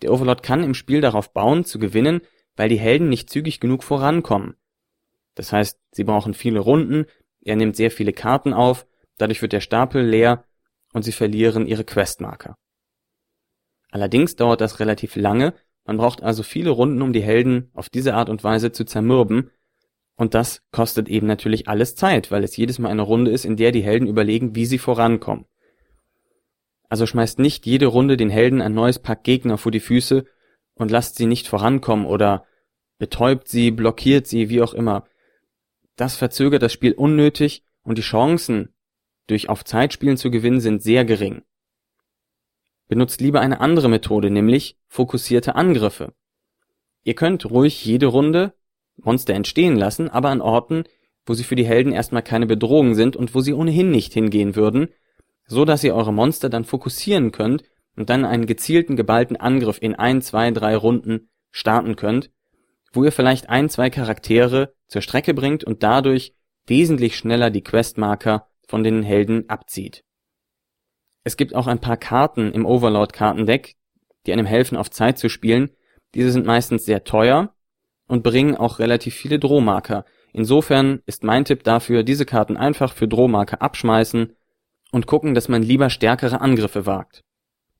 Der 0.02 0.12
Overlord 0.12 0.44
kann 0.44 0.62
im 0.62 0.74
Spiel 0.74 1.00
darauf 1.00 1.32
bauen, 1.32 1.64
zu 1.64 1.80
gewinnen, 1.80 2.20
weil 2.54 2.68
die 2.68 2.78
Helden 2.78 3.08
nicht 3.08 3.30
zügig 3.30 3.58
genug 3.58 3.82
vorankommen. 3.82 4.54
Das 5.34 5.52
heißt, 5.52 5.76
sie 5.90 6.04
brauchen 6.04 6.34
viele 6.34 6.60
Runden, 6.60 7.06
er 7.40 7.56
nimmt 7.56 7.74
sehr 7.74 7.90
viele 7.90 8.12
Karten 8.12 8.52
auf, 8.52 8.86
dadurch 9.18 9.42
wird 9.42 9.52
der 9.52 9.60
Stapel 9.60 10.06
leer 10.06 10.44
und 10.92 11.02
sie 11.02 11.12
verlieren 11.12 11.66
ihre 11.66 11.84
Questmarker. 11.84 12.56
Allerdings 13.90 14.36
dauert 14.36 14.60
das 14.60 14.78
relativ 14.78 15.16
lange, 15.16 15.52
man 15.84 15.96
braucht 15.96 16.22
also 16.22 16.44
viele 16.44 16.70
Runden, 16.70 17.02
um 17.02 17.12
die 17.12 17.22
Helden 17.22 17.72
auf 17.74 17.88
diese 17.88 18.14
Art 18.14 18.28
und 18.28 18.44
Weise 18.44 18.70
zu 18.70 18.84
zermürben, 18.84 19.50
und 20.22 20.34
das 20.34 20.62
kostet 20.70 21.08
eben 21.08 21.26
natürlich 21.26 21.66
alles 21.66 21.96
Zeit, 21.96 22.30
weil 22.30 22.44
es 22.44 22.56
jedes 22.56 22.78
Mal 22.78 22.90
eine 22.90 23.02
Runde 23.02 23.32
ist, 23.32 23.44
in 23.44 23.56
der 23.56 23.72
die 23.72 23.82
Helden 23.82 24.06
überlegen, 24.06 24.54
wie 24.54 24.66
sie 24.66 24.78
vorankommen. 24.78 25.46
Also 26.88 27.06
schmeißt 27.06 27.40
nicht 27.40 27.66
jede 27.66 27.86
Runde 27.86 28.16
den 28.16 28.30
Helden 28.30 28.62
ein 28.62 28.72
neues 28.72 29.00
Pack 29.00 29.24
Gegner 29.24 29.58
vor 29.58 29.72
die 29.72 29.80
Füße 29.80 30.24
und 30.74 30.92
lasst 30.92 31.16
sie 31.16 31.26
nicht 31.26 31.48
vorankommen 31.48 32.06
oder 32.06 32.46
betäubt 32.98 33.48
sie, 33.48 33.72
blockiert 33.72 34.28
sie, 34.28 34.48
wie 34.48 34.62
auch 34.62 34.74
immer. 34.74 35.08
Das 35.96 36.14
verzögert 36.14 36.62
das 36.62 36.72
Spiel 36.72 36.92
unnötig 36.92 37.64
und 37.82 37.98
die 37.98 38.02
Chancen, 38.02 38.72
durch 39.26 39.48
auf 39.48 39.64
Zeitspielen 39.64 40.18
zu 40.18 40.30
gewinnen, 40.30 40.60
sind 40.60 40.84
sehr 40.84 41.04
gering. 41.04 41.42
Benutzt 42.86 43.20
lieber 43.20 43.40
eine 43.40 43.60
andere 43.60 43.88
Methode, 43.88 44.30
nämlich 44.30 44.78
fokussierte 44.86 45.56
Angriffe. 45.56 46.14
Ihr 47.02 47.16
könnt 47.16 47.50
ruhig 47.50 47.84
jede 47.84 48.06
Runde 48.06 48.54
Monster 48.96 49.34
entstehen 49.34 49.76
lassen, 49.76 50.08
aber 50.08 50.30
an 50.30 50.40
Orten, 50.40 50.84
wo 51.26 51.34
sie 51.34 51.44
für 51.44 51.54
die 51.54 51.66
Helden 51.66 51.92
erstmal 51.92 52.22
keine 52.22 52.46
Bedrohung 52.46 52.94
sind 52.94 53.16
und 53.16 53.34
wo 53.34 53.40
sie 53.40 53.54
ohnehin 53.54 53.90
nicht 53.90 54.12
hingehen 54.12 54.56
würden, 54.56 54.88
so 55.46 55.64
dass 55.64 55.84
ihr 55.84 55.94
eure 55.94 56.12
Monster 56.12 56.48
dann 56.48 56.64
fokussieren 56.64 57.32
könnt 57.32 57.64
und 57.96 58.10
dann 58.10 58.24
einen 58.24 58.46
gezielten 58.46 58.96
geballten 58.96 59.36
Angriff 59.36 59.78
in 59.80 59.94
ein, 59.94 60.22
zwei, 60.22 60.50
drei 60.50 60.76
Runden 60.76 61.28
starten 61.50 61.96
könnt, 61.96 62.30
wo 62.92 63.04
ihr 63.04 63.12
vielleicht 63.12 63.48
ein, 63.48 63.68
zwei 63.68 63.90
Charaktere 63.90 64.74
zur 64.88 65.02
Strecke 65.02 65.34
bringt 65.34 65.64
und 65.64 65.82
dadurch 65.82 66.34
wesentlich 66.66 67.16
schneller 67.16 67.50
die 67.50 67.62
Questmarker 67.62 68.48
von 68.66 68.84
den 68.84 69.02
Helden 69.02 69.48
abzieht. 69.48 70.04
Es 71.24 71.36
gibt 71.36 71.54
auch 71.54 71.66
ein 71.66 71.80
paar 71.80 71.96
Karten 71.96 72.52
im 72.52 72.66
Overlord-Kartendeck, 72.66 73.74
die 74.26 74.32
einem 74.32 74.46
helfen, 74.46 74.76
auf 74.76 74.90
Zeit 74.90 75.18
zu 75.18 75.28
spielen. 75.28 75.70
Diese 76.14 76.30
sind 76.30 76.46
meistens 76.46 76.84
sehr 76.84 77.04
teuer 77.04 77.54
und 78.06 78.22
bringen 78.22 78.56
auch 78.56 78.78
relativ 78.78 79.14
viele 79.14 79.38
Drohmarker. 79.38 80.04
Insofern 80.32 81.00
ist 81.06 81.24
mein 81.24 81.44
Tipp 81.44 81.62
dafür, 81.64 82.02
diese 82.02 82.26
Karten 82.26 82.56
einfach 82.56 82.92
für 82.94 83.08
Drohmarker 83.08 83.62
abschmeißen 83.62 84.34
und 84.92 85.06
gucken, 85.06 85.34
dass 85.34 85.48
man 85.48 85.62
lieber 85.62 85.90
stärkere 85.90 86.40
Angriffe 86.40 86.86
wagt. 86.86 87.24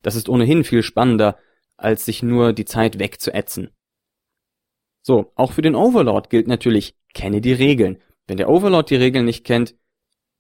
Das 0.03 0.17
ist 0.17 0.29
ohnehin 0.29 0.65
viel 0.65 0.83
spannender, 0.83 1.37
als 1.77 2.05
sich 2.05 2.23
nur 2.23 2.53
die 2.53 2.65
Zeit 2.65 2.99
wegzuätzen. 2.99 3.71
So, 5.03 5.33
auch 5.35 5.53
für 5.53 5.63
den 5.63 5.75
Overlord 5.75 6.31
gilt 6.31 6.47
natürlich, 6.47 6.95
kenne 7.13 7.41
die 7.41 7.53
Regeln. 7.53 8.01
Wenn 8.27 8.37
der 8.37 8.49
Overlord 8.49 8.91
die 8.91 8.97
Regeln 8.97 9.25
nicht 9.25 9.45
kennt, 9.45 9.75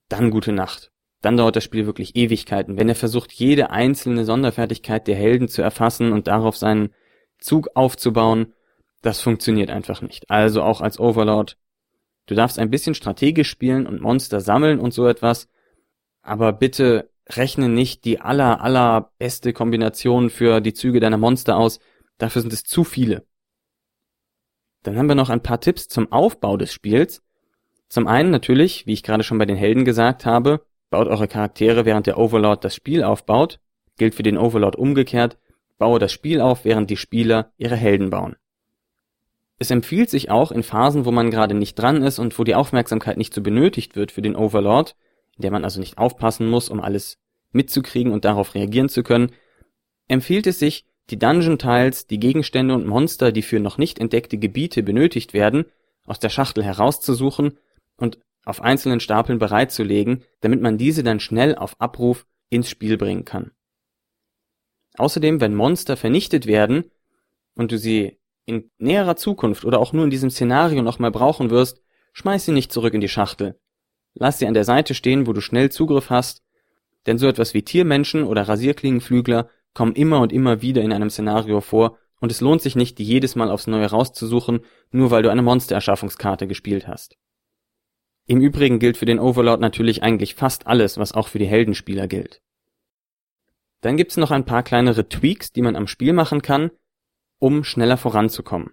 dann 0.09 0.31
gute 0.31 0.53
Nacht. 0.53 0.93
Dann 1.21 1.37
dauert 1.37 1.57
das 1.57 1.65
Spiel 1.65 1.87
wirklich 1.87 2.17
Ewigkeiten. 2.17 2.79
Wenn 2.79 2.89
er 2.89 2.95
versucht, 2.95 3.33
jede 3.33 3.71
einzelne 3.71 4.25
Sonderfertigkeit 4.25 5.07
der 5.07 5.17
Helden 5.17 5.49
zu 5.49 5.62
erfassen 5.62 6.12
und 6.12 6.27
darauf 6.27 6.57
seinen 6.57 6.91
Zug 7.39 7.71
aufzubauen, 7.75 8.53
das 9.02 9.21
funktioniert 9.21 9.71
einfach 9.71 10.00
nicht. 10.00 10.30
Also 10.30 10.62
auch 10.62 10.80
als 10.80 10.99
Overlord. 10.99 11.59
Du 12.26 12.35
darfst 12.35 12.59
ein 12.59 12.71
bisschen 12.71 12.94
strategisch 12.94 13.50
spielen 13.50 13.87
und 13.87 14.00
Monster 14.00 14.40
sammeln 14.40 14.78
und 14.78 14.94
so 14.94 15.06
etwas, 15.06 15.49
aber 16.23 16.52
bitte 16.52 17.11
rechne 17.28 17.68
nicht 17.68 18.04
die 18.04 18.21
aller, 18.21 18.61
aller 18.61 19.12
beste 19.18 19.52
Kombination 19.52 20.30
für 20.30 20.61
die 20.61 20.73
Züge 20.75 21.00
deiner 21.00 21.18
Monster 21.18 21.56
aus. 21.56 21.80
Dafür 22.18 22.42
sind 22.42 22.52
es 22.52 22.62
zu 22.62 22.85
viele. 22.85 23.26
Dann 24.82 24.97
haben 24.97 25.09
wir 25.09 25.14
noch 25.14 25.30
ein 25.30 25.42
paar 25.42 25.61
Tipps 25.61 25.88
zum 25.88 26.11
Aufbau 26.11 26.56
des 26.56 26.73
Spiels. 26.73 27.23
Zum 27.88 28.06
einen 28.06 28.30
natürlich, 28.30 28.87
wie 28.87 28.92
ich 28.92 29.02
gerade 29.02 29.23
schon 29.23 29.38
bei 29.38 29.47
den 29.47 29.56
Helden 29.56 29.85
gesagt 29.85 30.25
habe, 30.25 30.64
baut 30.90 31.09
eure 31.09 31.28
Charaktere, 31.28 31.85
während 31.85 32.06
der 32.06 32.18
Overlord 32.18 32.64
das 32.64 32.75
Spiel 32.75 33.02
aufbaut. 33.02 33.61
Gilt 33.97 34.14
für 34.14 34.23
den 34.23 34.38
Overlord 34.38 34.76
umgekehrt, 34.76 35.38
baue 35.78 35.99
das 35.99 36.12
Spiel 36.12 36.40
auf, 36.40 36.64
während 36.64 36.90
die 36.90 36.97
Spieler 36.97 37.52
ihre 37.59 37.76
Helden 37.76 38.11
bauen. 38.11 38.37
Es 39.62 39.71
empfiehlt 39.71 40.11
sich 40.11 40.28
auch 40.28 40.50
in 40.50 40.64
Phasen, 40.64 41.04
wo 41.04 41.12
man 41.12 41.31
gerade 41.31 41.54
nicht 41.54 41.76
dran 41.76 42.02
ist 42.02 42.19
und 42.19 42.37
wo 42.37 42.42
die 42.42 42.57
Aufmerksamkeit 42.57 43.16
nicht 43.16 43.33
so 43.33 43.42
benötigt 43.42 43.95
wird 43.95 44.11
für 44.11 44.21
den 44.21 44.35
Overlord, 44.35 44.97
in 45.37 45.42
der 45.42 45.52
man 45.52 45.62
also 45.62 45.78
nicht 45.78 45.99
aufpassen 45.99 46.50
muss, 46.50 46.69
um 46.69 46.81
alles 46.81 47.21
mitzukriegen 47.52 48.12
und 48.12 48.25
darauf 48.25 48.57
reagieren 48.57 48.88
zu 48.88 49.04
können, 49.04 49.31
empfiehlt 50.09 50.49
es 50.49 50.59
sich, 50.59 50.85
die 51.11 51.19
Dungeon-Tiles, 51.21 52.09
die 52.09 52.19
Gegenstände 52.19 52.75
und 52.75 52.88
Monster, 52.88 53.31
die 53.31 53.42
für 53.42 53.61
noch 53.61 53.78
nicht 53.78 54.00
entdeckte 54.00 54.37
Gebiete 54.37 54.83
benötigt 54.83 55.33
werden, 55.33 55.66
aus 56.07 56.19
der 56.19 56.31
Schachtel 56.31 56.64
herauszusuchen 56.64 57.57
und 57.97 58.19
auf 58.45 58.62
einzelnen 58.62 58.99
Stapeln 58.99 59.38
bereitzulegen, 59.38 60.25
damit 60.40 60.61
man 60.61 60.76
diese 60.76 61.04
dann 61.04 61.21
schnell 61.21 61.54
auf 61.54 61.81
Abruf 61.81 62.26
ins 62.50 62.69
Spiel 62.69 62.97
bringen 62.97 63.25
kann. 63.25 63.52
Außerdem, 64.99 65.40
wenn 65.40 65.54
Monster 65.54 65.97
vernichtet 65.97 66.49
werden 66.49 66.90
und 67.54 67.71
du 67.71 67.78
sie 67.78 68.19
in 68.45 68.71
näherer 68.79 69.17
Zukunft 69.17 69.65
oder 69.65 69.79
auch 69.79 69.93
nur 69.93 70.05
in 70.05 70.11
diesem 70.11 70.31
Szenario 70.31 70.83
nochmal 70.83 71.11
brauchen 71.11 71.51
wirst, 71.51 71.83
schmeiß 72.13 72.45
sie 72.45 72.53
nicht 72.53 72.73
zurück 72.73 72.95
in 72.95 73.01
die 73.01 73.09
Schachtel. 73.09 73.59
Lass 74.15 74.39
sie 74.39 74.47
an 74.47 74.55
der 74.55 74.65
Seite 74.65 74.95
stehen, 74.95 75.27
wo 75.27 75.33
du 75.33 75.41
schnell 75.41 75.71
Zugriff 75.71 76.11
hast, 76.11 76.43
denn 77.07 77.19
so 77.19 77.27
etwas 77.27 77.55
wie 77.55 77.63
Tiermenschen 77.63 78.25
oder 78.25 78.43
Rasierklingenflügler 78.43 79.49
kommen 79.75 79.95
immer 79.95 80.21
und 80.21 80.33
immer 80.33 80.63
wieder 80.63 80.83
in 80.83 80.93
einem 80.93 81.11
Szenario 81.11 81.61
vor 81.61 81.99
und 82.21 82.31
es 82.31 82.41
lohnt 82.41 82.63
sich 82.63 82.77
nicht, 82.77 82.99
die 82.99 83.05
jedes 83.05 83.35
Mal 83.35 83.51
aufs 83.51 83.67
Neue 83.67 83.87
rauszusuchen, 83.87 84.61
nur 84.91 85.11
weil 85.11 85.23
du 85.23 85.31
eine 85.31 85.43
Monstererschaffungskarte 85.43 86.47
gespielt 86.47 86.87
hast. 86.87 87.17
Im 88.27 88.41
Übrigen 88.41 88.79
gilt 88.79 88.97
für 88.97 89.07
den 89.07 89.19
Overlord 89.19 89.61
natürlich 89.61 90.03
eigentlich 90.03 90.37
fast 90.37 90.67
alles, 90.67 90.99
was 90.99 91.13
auch 91.13 91.27
für 91.27 91.41
die 91.41 91.47
Heldenspieler 91.47 92.07
gilt. 92.07 92.41
Dann 93.81 93.97
gibt's 93.97 94.17
noch 94.17 94.31
ein 94.31 94.45
paar 94.45 94.63
kleinere 94.63 95.09
Tweaks, 95.09 95.53
die 95.53 95.63
man 95.63 95.75
am 95.75 95.89
Spiel 95.89 96.13
machen 96.13 96.43
kann, 96.43 96.71
um 97.43 97.65
schneller 97.65 97.97
voranzukommen. 97.97 98.71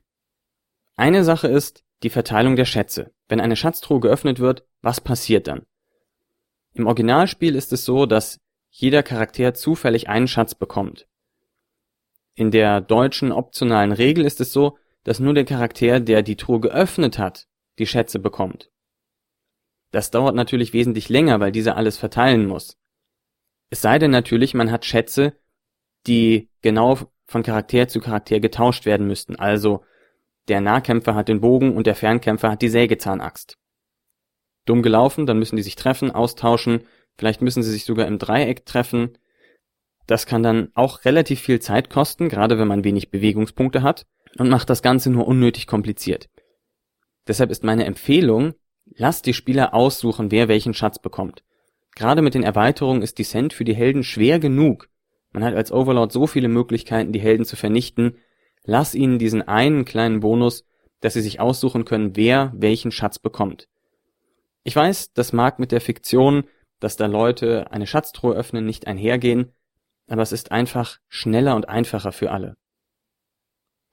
Eine 0.96 1.24
Sache 1.24 1.48
ist 1.48 1.84
die 2.04 2.12
Verteilung 2.12 2.56
der 2.56 2.66
Schätze. 2.66 3.12
Wenn 3.28 3.42
eine 3.42 3.56
Schatztruhe 3.56 4.00
geöffnet 4.00 4.40
wird, 4.40 4.64
was 4.84 5.02
passiert 5.02 5.48
dann? 5.48 5.66
Im 6.74 6.86
Originalspiel 6.86 7.56
ist 7.56 7.74
es 7.74 7.84
so, 7.84 8.06
dass 8.06 8.40
jeder 8.70 9.02
Charakter 9.02 9.56
zufällig 9.56 10.08
einen 10.08 10.28
Schatz 10.28 10.54
bekommt. 10.54 11.08
In 12.36 12.52
der 12.52 12.80
deutschen 12.80 13.32
optionalen 13.32 13.92
Regel 13.92 14.24
ist 14.24 14.40
es 14.40 14.54
so, 14.54 14.78
dass 15.04 15.20
nur 15.20 15.34
der 15.34 15.46
Charakter, 15.46 16.00
der 16.00 16.22
die 16.22 16.36
Truhe 16.36 16.60
geöffnet 16.60 17.18
hat, 17.18 17.48
die 17.80 17.88
Schätze 17.88 18.20
bekommt. 18.20 18.70
Das 19.90 20.12
dauert 20.12 20.36
natürlich 20.36 20.74
wesentlich 20.74 21.10
länger, 21.10 21.40
weil 21.40 21.52
dieser 21.52 21.76
alles 21.76 21.98
verteilen 21.98 22.46
muss. 22.46 22.78
Es 23.72 23.82
sei 23.82 23.98
denn 23.98 24.12
natürlich, 24.12 24.54
man 24.54 24.70
hat 24.70 24.86
Schätze, 24.86 25.34
die 26.06 26.50
genau 26.62 27.00
von 27.30 27.44
Charakter 27.44 27.88
zu 27.88 28.00
Charakter 28.00 28.40
getauscht 28.40 28.86
werden 28.86 29.08
müssten. 29.08 29.36
Also 29.36 29.84
der 30.48 30.62
Nahkämpfer 30.62 31.16
hat 31.16 31.30
den 31.30 31.42
Bogen 31.42 31.76
und 31.76 31.88
der 31.88 31.96
Fernkämpfer 31.96 32.52
hat 32.52 32.62
die 32.62 32.70
Sägezahnaxt. 32.70 33.58
Dumm 34.66 34.82
gelaufen, 34.82 35.26
dann 35.26 35.40
müssen 35.40 35.56
die 35.56 35.64
sich 35.64 35.76
treffen, 35.76 36.12
austauschen, 36.12 36.82
Vielleicht 37.20 37.42
müssen 37.42 37.64
sie 37.64 37.72
sich 37.72 37.84
sogar 37.84 38.08
im 38.08 38.18
Dreieck 38.18 38.66
treffen. 38.66 39.18
Das 40.08 40.26
kann 40.26 40.42
dann 40.42 40.70
auch 40.74 41.04
relativ 41.04 41.42
viel 41.42 41.60
Zeit 41.60 41.90
kosten, 41.90 42.30
gerade 42.30 42.58
wenn 42.58 42.68
man 42.70 42.86
wenig 42.86 43.12
Bewegungspunkte 43.12 43.84
hat 43.84 44.06
und 44.38 44.48
macht 44.48 44.70
das 44.70 44.82
Ganze 44.82 45.10
nur 45.10 45.28
unnötig 45.28 45.68
kompliziert. 45.68 46.30
Deshalb 47.28 47.52
ist 47.52 47.66
meine 47.66 47.84
Empfehlung, 47.84 48.54
lasst 48.96 49.26
die 49.26 49.34
Spieler 49.34 49.74
aussuchen, 49.74 50.32
wer 50.32 50.48
welchen 50.48 50.74
Schatz 50.74 50.98
bekommt. 50.98 51.44
Gerade 51.94 52.22
mit 52.22 52.36
den 52.36 52.44
Erweiterungen 52.44 53.02
ist 53.02 53.20
Descent 53.20 53.52
für 53.52 53.66
die 53.66 53.76
Helden 53.76 54.04
schwer 54.04 54.40
genug. 54.40 54.88
Man 55.32 55.44
hat 55.44 55.56
als 55.56 55.72
Overlord 55.72 56.12
so 56.12 56.28
viele 56.28 56.48
Möglichkeiten, 56.48 57.12
die 57.12 57.20
Helden 57.20 57.46
zu 57.46 57.56
vernichten. 57.56 58.18
Lass 58.64 58.96
ihnen 58.96 59.20
diesen 59.20 59.48
einen 59.48 59.86
kleinen 59.86 60.20
Bonus, 60.20 60.66
dass 61.02 61.14
sie 61.14 61.22
sich 61.22 61.40
aussuchen 61.40 61.86
können, 61.86 62.16
wer 62.16 62.52
welchen 62.56 62.92
Schatz 62.92 63.20
bekommt. 63.20 63.68
Ich 64.64 64.76
weiß, 64.76 65.14
das 65.14 65.34
mag 65.34 65.60
mit 65.60 65.72
der 65.72 65.82
Fiktion 65.82 66.44
dass 66.80 66.96
da 66.96 67.06
Leute 67.06 67.72
eine 67.72 67.88
Schatztruhe 67.88 68.36
öffnen, 68.36 68.66
nicht 68.66 68.88
einhergehen, 68.88 69.52
aber 70.08 70.22
es 70.22 70.32
ist 70.32 70.52
einfach 70.52 70.98
schneller 71.08 71.56
und 71.56 71.70
einfacher 71.70 72.12
für 72.12 72.32
alle. 72.32 72.58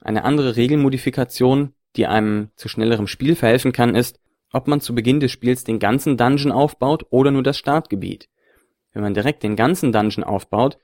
Eine 0.01 0.25
andere 0.25 0.57
Regelmodifikation, 0.57 1.75
die 1.97 2.07
einem 2.07 2.51
zu 2.57 2.69
schnellerem 2.69 3.07
Spiel 3.07 3.35
verhelfen 3.35 3.73
kann, 3.73 3.95
ist, 3.95 4.21
ob 4.53 4.69
man 4.69 4.81
zu 4.81 4.95
Beginn 4.95 5.21
des 5.21 5.33
Spiels 5.33 5.65
den 5.65 5.79
ganzen 5.79 6.17
Dungeon 6.17 6.53
aufbaut 6.53 7.07
oder 7.11 7.31
nur 7.31 7.43
das 7.43 7.59
Startgebiet. 7.59 8.29
Wenn 8.93 9.03
man 9.03 9.15
direkt 9.15 9.43
den 9.43 9.57
ganzen 9.57 9.93
Dungeon 9.93 10.25
aufbaut, 10.25 10.79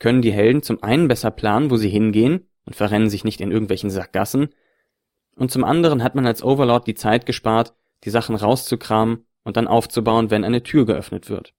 können 0.00 0.22
die 0.22 0.32
Helden 0.32 0.64
zum 0.64 0.82
einen 0.82 1.06
besser 1.06 1.30
planen, 1.30 1.70
wo 1.70 1.76
sie 1.76 1.88
hingehen 1.88 2.48
und 2.64 2.74
verrennen 2.74 3.08
sich 3.08 3.22
nicht 3.22 3.40
in 3.40 3.52
irgendwelchen 3.52 3.90
Sackgassen, 3.90 4.48
und 5.40 5.50
zum 5.50 5.64
anderen 5.64 6.02
hat 6.02 6.14
man 6.14 6.26
als 6.26 6.42
Overlord 6.42 6.86
die 6.86 6.94
Zeit 6.94 7.24
gespart, 7.24 7.74
die 8.04 8.10
Sachen 8.10 8.34
rauszukramen 8.34 9.26
und 9.42 9.56
dann 9.56 9.68
aufzubauen, 9.68 10.30
wenn 10.30 10.44
eine 10.44 10.62
Tür 10.62 10.84
geöffnet 10.84 11.30
wird. 11.30 11.54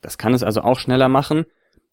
Das 0.00 0.18
kann 0.18 0.34
es 0.34 0.44
also 0.44 0.60
auch 0.60 0.78
schneller 0.78 1.08
machen. 1.08 1.44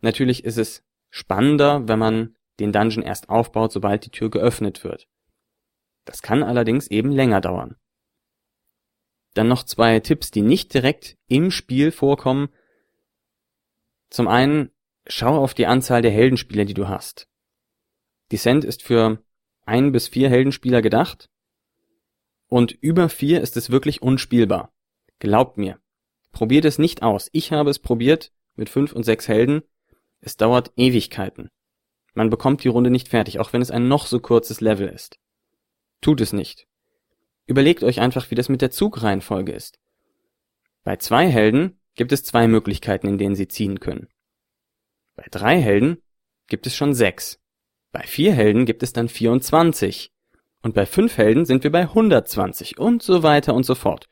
Natürlich 0.01 0.43
ist 0.43 0.59
es 0.59 0.83
spannender, 1.09 1.87
wenn 1.87 1.97
man 1.97 2.35
den 2.59 2.71
Dungeon 2.71 3.03
erst 3.03 3.29
aufbaut, 3.29 3.71
sobald 3.71 4.05
die 4.05 4.11
Tür 4.11 4.29
geöffnet 4.29 4.83
wird. 4.83 5.07
Das 6.05 6.21
kann 6.21 6.43
allerdings 6.43 6.87
eben 6.87 7.11
länger 7.11 7.41
dauern. 7.41 7.75
Dann 9.33 9.47
noch 9.47 9.63
zwei 9.63 9.99
Tipps, 10.01 10.29
die 10.29 10.43
nicht 10.43 10.75
direkt 10.75 11.17
im 11.27 11.49
Spiel 11.49 11.91
vorkommen. 11.91 12.49
Zum 14.11 14.27
einen, 14.27 14.69
schau 15.07 15.41
auf 15.41 15.53
die 15.53 15.65
Anzahl 15.65 16.01
der 16.01 16.11
Heldenspieler, 16.11 16.65
die 16.65 16.73
du 16.73 16.87
hast. 16.87 17.27
Descent 18.31 18.63
ist 18.63 18.83
für 18.83 19.23
ein 19.65 19.91
bis 19.91 20.07
vier 20.07 20.29
Heldenspieler 20.29 20.81
gedacht 20.81 21.29
und 22.47 22.71
über 22.71 23.09
vier 23.09 23.41
ist 23.41 23.57
es 23.57 23.69
wirklich 23.69 24.01
unspielbar. 24.01 24.73
Glaubt 25.19 25.57
mir. 25.57 25.79
Probiert 26.31 26.65
es 26.65 26.77
nicht 26.77 27.01
aus. 27.01 27.29
Ich 27.31 27.51
habe 27.51 27.69
es 27.69 27.79
probiert 27.79 28.31
mit 28.55 28.69
fünf 28.69 28.93
und 28.93 29.03
sechs 29.03 29.27
Helden. 29.27 29.63
Es 30.21 30.37
dauert 30.37 30.71
Ewigkeiten. 30.75 31.49
Man 32.13 32.29
bekommt 32.29 32.63
die 32.63 32.69
Runde 32.69 32.89
nicht 32.89 33.09
fertig, 33.09 33.39
auch 33.39 33.53
wenn 33.53 33.61
es 33.61 33.71
ein 33.71 33.87
noch 33.87 34.07
so 34.07 34.19
kurzes 34.19 34.61
Level 34.61 34.87
ist. 34.87 35.19
Tut 36.01 36.21
es 36.21 36.33
nicht. 36.33 36.67
Überlegt 37.45 37.83
euch 37.83 37.99
einfach, 37.99 38.31
wie 38.31 38.35
das 38.35 38.49
mit 38.49 38.61
der 38.61 38.71
Zugreihenfolge 38.71 39.51
ist. 39.51 39.79
Bei 40.83 40.97
zwei 40.97 41.27
Helden 41.27 41.79
gibt 41.95 42.11
es 42.11 42.23
zwei 42.23 42.47
Möglichkeiten, 42.47 43.07
in 43.07 43.17
denen 43.17 43.35
sie 43.35 43.47
ziehen 43.47 43.79
können. 43.79 44.07
Bei 45.15 45.25
drei 45.29 45.59
Helden 45.59 46.01
gibt 46.47 46.67
es 46.67 46.75
schon 46.75 46.93
sechs. 46.93 47.39
Bei 47.91 48.03
vier 48.03 48.33
Helden 48.33 48.65
gibt 48.65 48.83
es 48.83 48.93
dann 48.93 49.09
24. 49.09 50.11
Und 50.61 50.73
bei 50.73 50.85
fünf 50.85 51.17
Helden 51.17 51.45
sind 51.45 51.63
wir 51.63 51.71
bei 51.71 51.81
120 51.81 52.77
und 52.79 53.03
so 53.03 53.23
weiter 53.23 53.53
und 53.53 53.65
so 53.65 53.75
fort. 53.75 54.07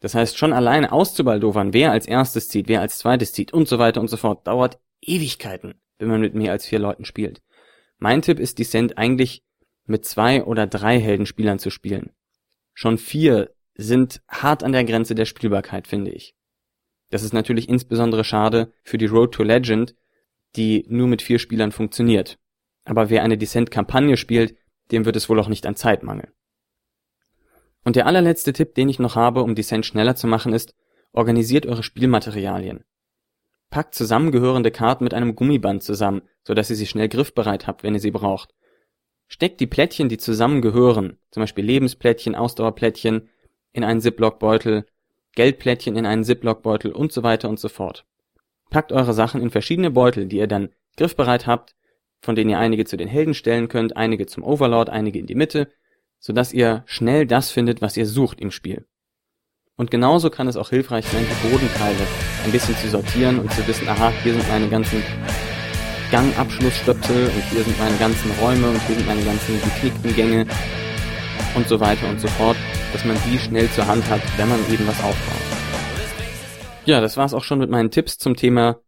Das 0.00 0.14
heißt, 0.14 0.38
schon 0.38 0.52
alleine 0.52 0.92
auszubaldowern, 0.92 1.72
wer 1.72 1.90
als 1.90 2.06
erstes 2.06 2.48
zieht, 2.48 2.68
wer 2.68 2.80
als 2.80 2.98
zweites 2.98 3.32
zieht 3.32 3.52
und 3.52 3.66
so 3.66 3.78
weiter 3.78 4.00
und 4.00 4.08
so 4.08 4.16
fort, 4.16 4.46
dauert 4.46 4.78
Ewigkeiten, 5.00 5.74
wenn 5.98 6.08
man 6.08 6.20
mit 6.20 6.34
mehr 6.34 6.52
als 6.52 6.66
vier 6.66 6.78
Leuten 6.78 7.04
spielt. 7.04 7.42
Mein 7.98 8.22
Tipp 8.22 8.38
ist, 8.38 8.58
Descent 8.58 8.96
eigentlich 8.96 9.42
mit 9.84 10.04
zwei 10.04 10.44
oder 10.44 10.66
drei 10.66 11.00
Heldenspielern 11.00 11.58
zu 11.58 11.70
spielen. 11.70 12.12
Schon 12.74 12.96
vier 12.96 13.50
sind 13.74 14.22
hart 14.28 14.62
an 14.62 14.72
der 14.72 14.84
Grenze 14.84 15.14
der 15.16 15.24
Spielbarkeit, 15.24 15.88
finde 15.88 16.12
ich. 16.12 16.36
Das 17.10 17.22
ist 17.22 17.32
natürlich 17.32 17.68
insbesondere 17.68 18.24
schade 18.24 18.72
für 18.82 18.98
die 18.98 19.06
Road 19.06 19.32
to 19.32 19.42
Legend, 19.42 19.94
die 20.56 20.84
nur 20.88 21.08
mit 21.08 21.22
vier 21.22 21.38
Spielern 21.38 21.72
funktioniert. 21.72 22.38
Aber 22.84 23.10
wer 23.10 23.22
eine 23.22 23.38
Descent-Kampagne 23.38 24.16
spielt, 24.16 24.56
dem 24.90 25.04
wird 25.04 25.16
es 25.16 25.28
wohl 25.28 25.40
auch 25.40 25.48
nicht 25.48 25.66
an 25.66 25.76
Zeit 25.76 26.02
mangeln. 26.02 26.32
Und 27.84 27.96
der 27.96 28.06
allerletzte 28.06 28.52
Tipp, 28.52 28.74
den 28.74 28.88
ich 28.88 28.98
noch 28.98 29.16
habe, 29.16 29.42
um 29.42 29.54
Descent 29.54 29.86
schneller 29.86 30.16
zu 30.16 30.26
machen, 30.26 30.52
ist, 30.52 30.74
organisiert 31.12 31.66
eure 31.66 31.82
Spielmaterialien. 31.82 32.84
Packt 33.70 33.94
zusammengehörende 33.94 34.70
Karten 34.70 35.04
mit 35.04 35.14
einem 35.14 35.34
Gummiband 35.34 35.82
zusammen, 35.82 36.22
so 36.42 36.54
dass 36.54 36.70
ihr 36.70 36.76
sie 36.76 36.86
schnell 36.86 37.08
griffbereit 37.08 37.66
habt, 37.66 37.82
wenn 37.82 37.94
ihr 37.94 38.00
sie 38.00 38.10
braucht. 38.10 38.54
Steckt 39.26 39.60
die 39.60 39.66
Plättchen, 39.66 40.08
die 40.08 40.16
zusammengehören, 40.16 41.18
zum 41.30 41.42
Beispiel 41.42 41.64
Lebensplättchen, 41.64 42.34
Ausdauerplättchen, 42.34 43.28
in 43.72 43.84
einen 43.84 44.00
Ziploc-Beutel, 44.00 44.86
Geldplättchen 45.38 45.94
in 45.94 46.04
einen 46.04 46.24
Ziploc-Beutel 46.24 46.90
und 46.90 47.12
so 47.12 47.22
weiter 47.22 47.48
und 47.48 47.60
so 47.60 47.68
fort. 47.68 48.04
Packt 48.70 48.90
eure 48.90 49.14
Sachen 49.14 49.40
in 49.40 49.50
verschiedene 49.50 49.92
Beutel, 49.92 50.26
die 50.26 50.38
ihr 50.38 50.48
dann 50.48 50.70
griffbereit 50.96 51.46
habt, 51.46 51.76
von 52.20 52.34
denen 52.34 52.50
ihr 52.50 52.58
einige 52.58 52.84
zu 52.84 52.96
den 52.96 53.06
Helden 53.06 53.34
stellen 53.34 53.68
könnt, 53.68 53.96
einige 53.96 54.26
zum 54.26 54.42
Overlord, 54.42 54.90
einige 54.90 55.20
in 55.20 55.28
die 55.28 55.36
Mitte, 55.36 55.68
sodass 56.18 56.52
ihr 56.52 56.82
schnell 56.86 57.24
das 57.24 57.52
findet, 57.52 57.80
was 57.80 57.96
ihr 57.96 58.06
sucht 58.06 58.40
im 58.40 58.50
Spiel. 58.50 58.84
Und 59.76 59.92
genauso 59.92 60.28
kann 60.28 60.48
es 60.48 60.56
auch 60.56 60.70
hilfreich 60.70 61.06
sein, 61.06 61.24
die 61.24 61.48
Bodenteile 61.48 62.04
ein 62.44 62.50
bisschen 62.50 62.74
zu 62.74 62.88
sortieren 62.88 63.38
und 63.38 63.52
zu 63.52 63.64
wissen, 63.68 63.88
aha, 63.88 64.12
hier 64.24 64.34
sind 64.34 64.48
meine 64.48 64.68
ganzen 64.68 65.04
Gangabschlussstöpsel 66.10 67.26
und 67.26 67.44
hier 67.52 67.62
sind 67.62 67.78
meine 67.78 67.96
ganzen 67.98 68.32
Räume 68.40 68.70
und 68.70 68.86
hier 68.88 68.96
sind 68.96 69.06
meine 69.06 69.22
ganzen 69.22 69.54
geknickten 69.62 70.16
Gänge 70.16 70.46
und 71.54 71.68
so 71.68 71.80
weiter 71.80 72.08
und 72.08 72.20
so 72.20 72.28
fort, 72.28 72.56
dass 72.92 73.04
man 73.04 73.16
die 73.30 73.38
schnell 73.38 73.68
zur 73.70 73.86
Hand 73.86 74.08
hat, 74.08 74.22
wenn 74.38 74.48
man 74.48 74.60
eben 74.72 74.86
was 74.86 75.02
aufbaut. 75.02 75.48
Ja, 76.86 77.00
das 77.00 77.16
war's 77.16 77.34
auch 77.34 77.44
schon 77.44 77.58
mit 77.58 77.70
meinen 77.70 77.90
Tipps 77.90 78.18
zum 78.18 78.36
Thema 78.36 78.80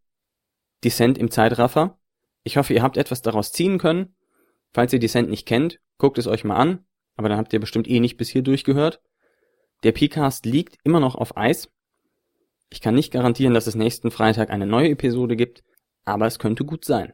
Descent 0.85 1.19
im 1.19 1.31
Zeitraffer. 1.31 1.99
Ich 2.45 2.57
hoffe, 2.57 2.73
ihr 2.73 2.83
habt 2.83 2.97
etwas 2.97 3.23
daraus 3.23 3.53
ziehen 3.53 3.79
können. 3.79 4.15
Falls 4.73 4.93
ihr 4.93 4.99
Descent 4.99 5.29
nicht 5.29 5.47
kennt, 5.47 5.81
guckt 5.99 6.17
es 6.17 6.27
euch 6.27 6.45
mal 6.45 6.57
an, 6.57 6.87
aber 7.17 7.29
dann 7.29 7.39
habt 7.39 7.53
ihr 7.53 7.61
bestimmt 7.61 7.89
eh 7.89 8.01
nicht 8.01 8.17
bis 8.17 8.31
hier 8.31 8.43
durchgehört. 8.43 9.03
Der 9.83 9.93
PCast 9.93 10.47
liegt 10.47 10.79
immer 10.85 11.01
noch 11.01 11.15
auf 11.15 11.37
Eis. 11.37 11.71
Ich 12.71 12.81
kann 12.81 12.95
nicht 12.95 13.13
garantieren, 13.13 13.53
dass 13.53 13.67
es 13.67 13.75
nächsten 13.75 14.11
Freitag 14.11 14.51
eine 14.51 14.67
neue 14.67 14.91
Episode 14.91 15.37
gibt, 15.37 15.63
aber 16.05 16.27
es 16.27 16.39
könnte 16.39 16.65
gut 16.65 16.85
sein. 16.85 17.13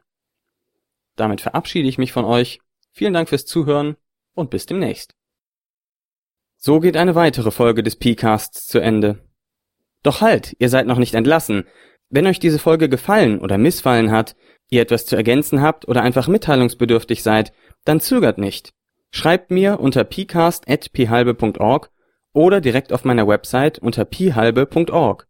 Damit 1.15 1.41
verabschiede 1.41 1.89
ich 1.89 1.97
mich 1.97 2.13
von 2.13 2.25
euch. 2.25 2.59
Vielen 2.91 3.13
Dank 3.13 3.27
fürs 3.27 3.45
Zuhören 3.45 3.97
und 4.33 4.51
bis 4.51 4.67
demnächst. 4.67 5.16
So 6.67 6.81
geht 6.81 6.97
eine 6.97 7.15
weitere 7.15 7.49
Folge 7.49 7.81
des 7.81 7.95
PCasts 7.95 8.67
zu 8.67 8.79
Ende. 8.79 9.19
Doch 10.03 10.19
halt, 10.19 10.53
ihr 10.59 10.67
seid 10.67 10.85
noch 10.85 10.97
nicht 10.97 11.15
entlassen. 11.15 11.63
Wenn 12.09 12.27
euch 12.27 12.39
diese 12.39 12.59
Folge 12.59 12.89
gefallen 12.89 13.39
oder 13.39 13.57
missfallen 13.57 14.11
hat, 14.11 14.35
ihr 14.69 14.81
etwas 14.81 15.05
zu 15.05 15.15
ergänzen 15.15 15.61
habt 15.61 15.87
oder 15.87 16.03
einfach 16.03 16.27
mitteilungsbedürftig 16.27 17.23
seid, 17.23 17.53
dann 17.85 18.01
zögert 18.01 18.37
nicht. 18.37 18.73
Schreibt 19.11 19.49
mir 19.49 19.79
unter 19.79 20.03
pcast.phalbe.org 20.03 21.89
oder 22.33 22.59
direkt 22.59 22.91
auf 22.91 23.05
meiner 23.05 23.29
Website 23.29 23.79
unter 23.79 24.05
phalbe.org. 24.05 25.25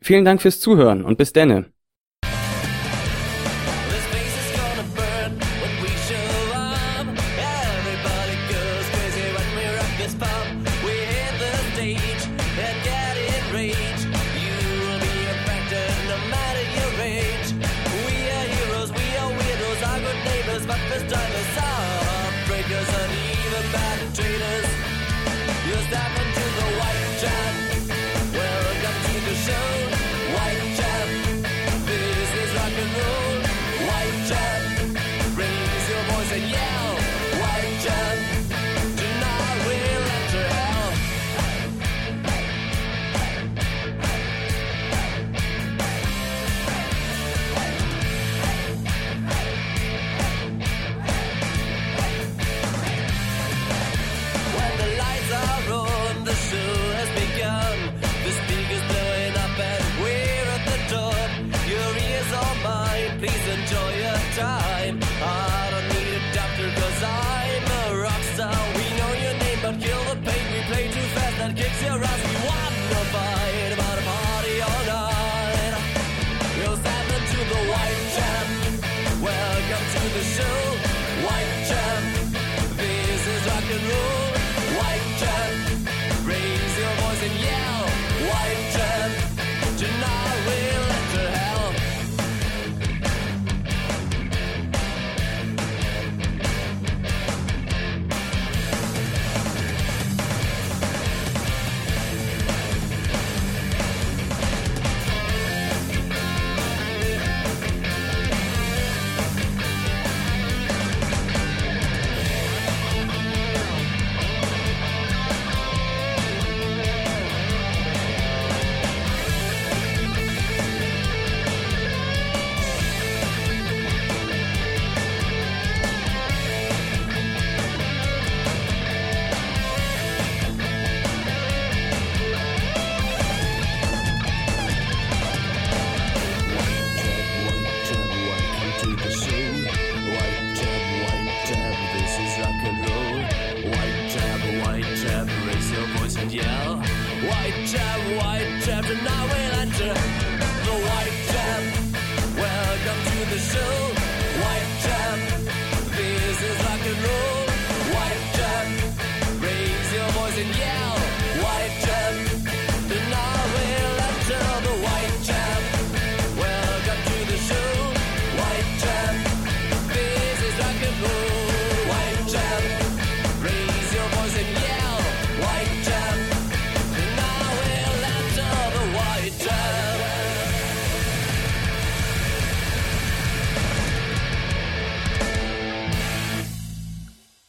Vielen 0.00 0.24
Dank 0.24 0.40
fürs 0.40 0.58
Zuhören 0.58 1.04
und 1.04 1.18
bis 1.18 1.34
denne. 1.34 1.73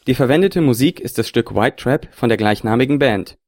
Die 0.08 0.13
verwendete 0.13 0.62
Musik 0.62 1.00
ist 1.00 1.18
das 1.18 1.28
Stück 1.28 1.56
White 1.56 1.78
Trap 1.78 2.08
von 2.12 2.30
der 2.30 2.38
gleichnamigen 2.38 3.00
Band. 3.00 3.39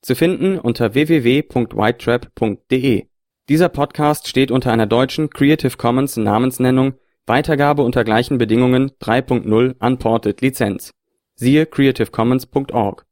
Zu 0.00 0.14
finden 0.14 0.58
unter 0.58 0.94
www.whitetrap.de. 0.94 3.04
Dieser 3.48 3.68
Podcast 3.68 4.26
steht 4.26 4.50
unter 4.50 4.72
einer 4.72 4.86
deutschen 4.86 5.30
Creative 5.30 5.76
Commons 5.76 6.16
Namensnennung 6.16 6.94
Weitergabe 7.26 7.82
unter 7.82 8.02
gleichen 8.04 8.38
Bedingungen 8.38 8.92
3.0 9.02 9.74
Unported 9.78 10.40
Lizenz. 10.40 10.94
Siehe 11.34 11.66
creativecommons.org 11.66 13.05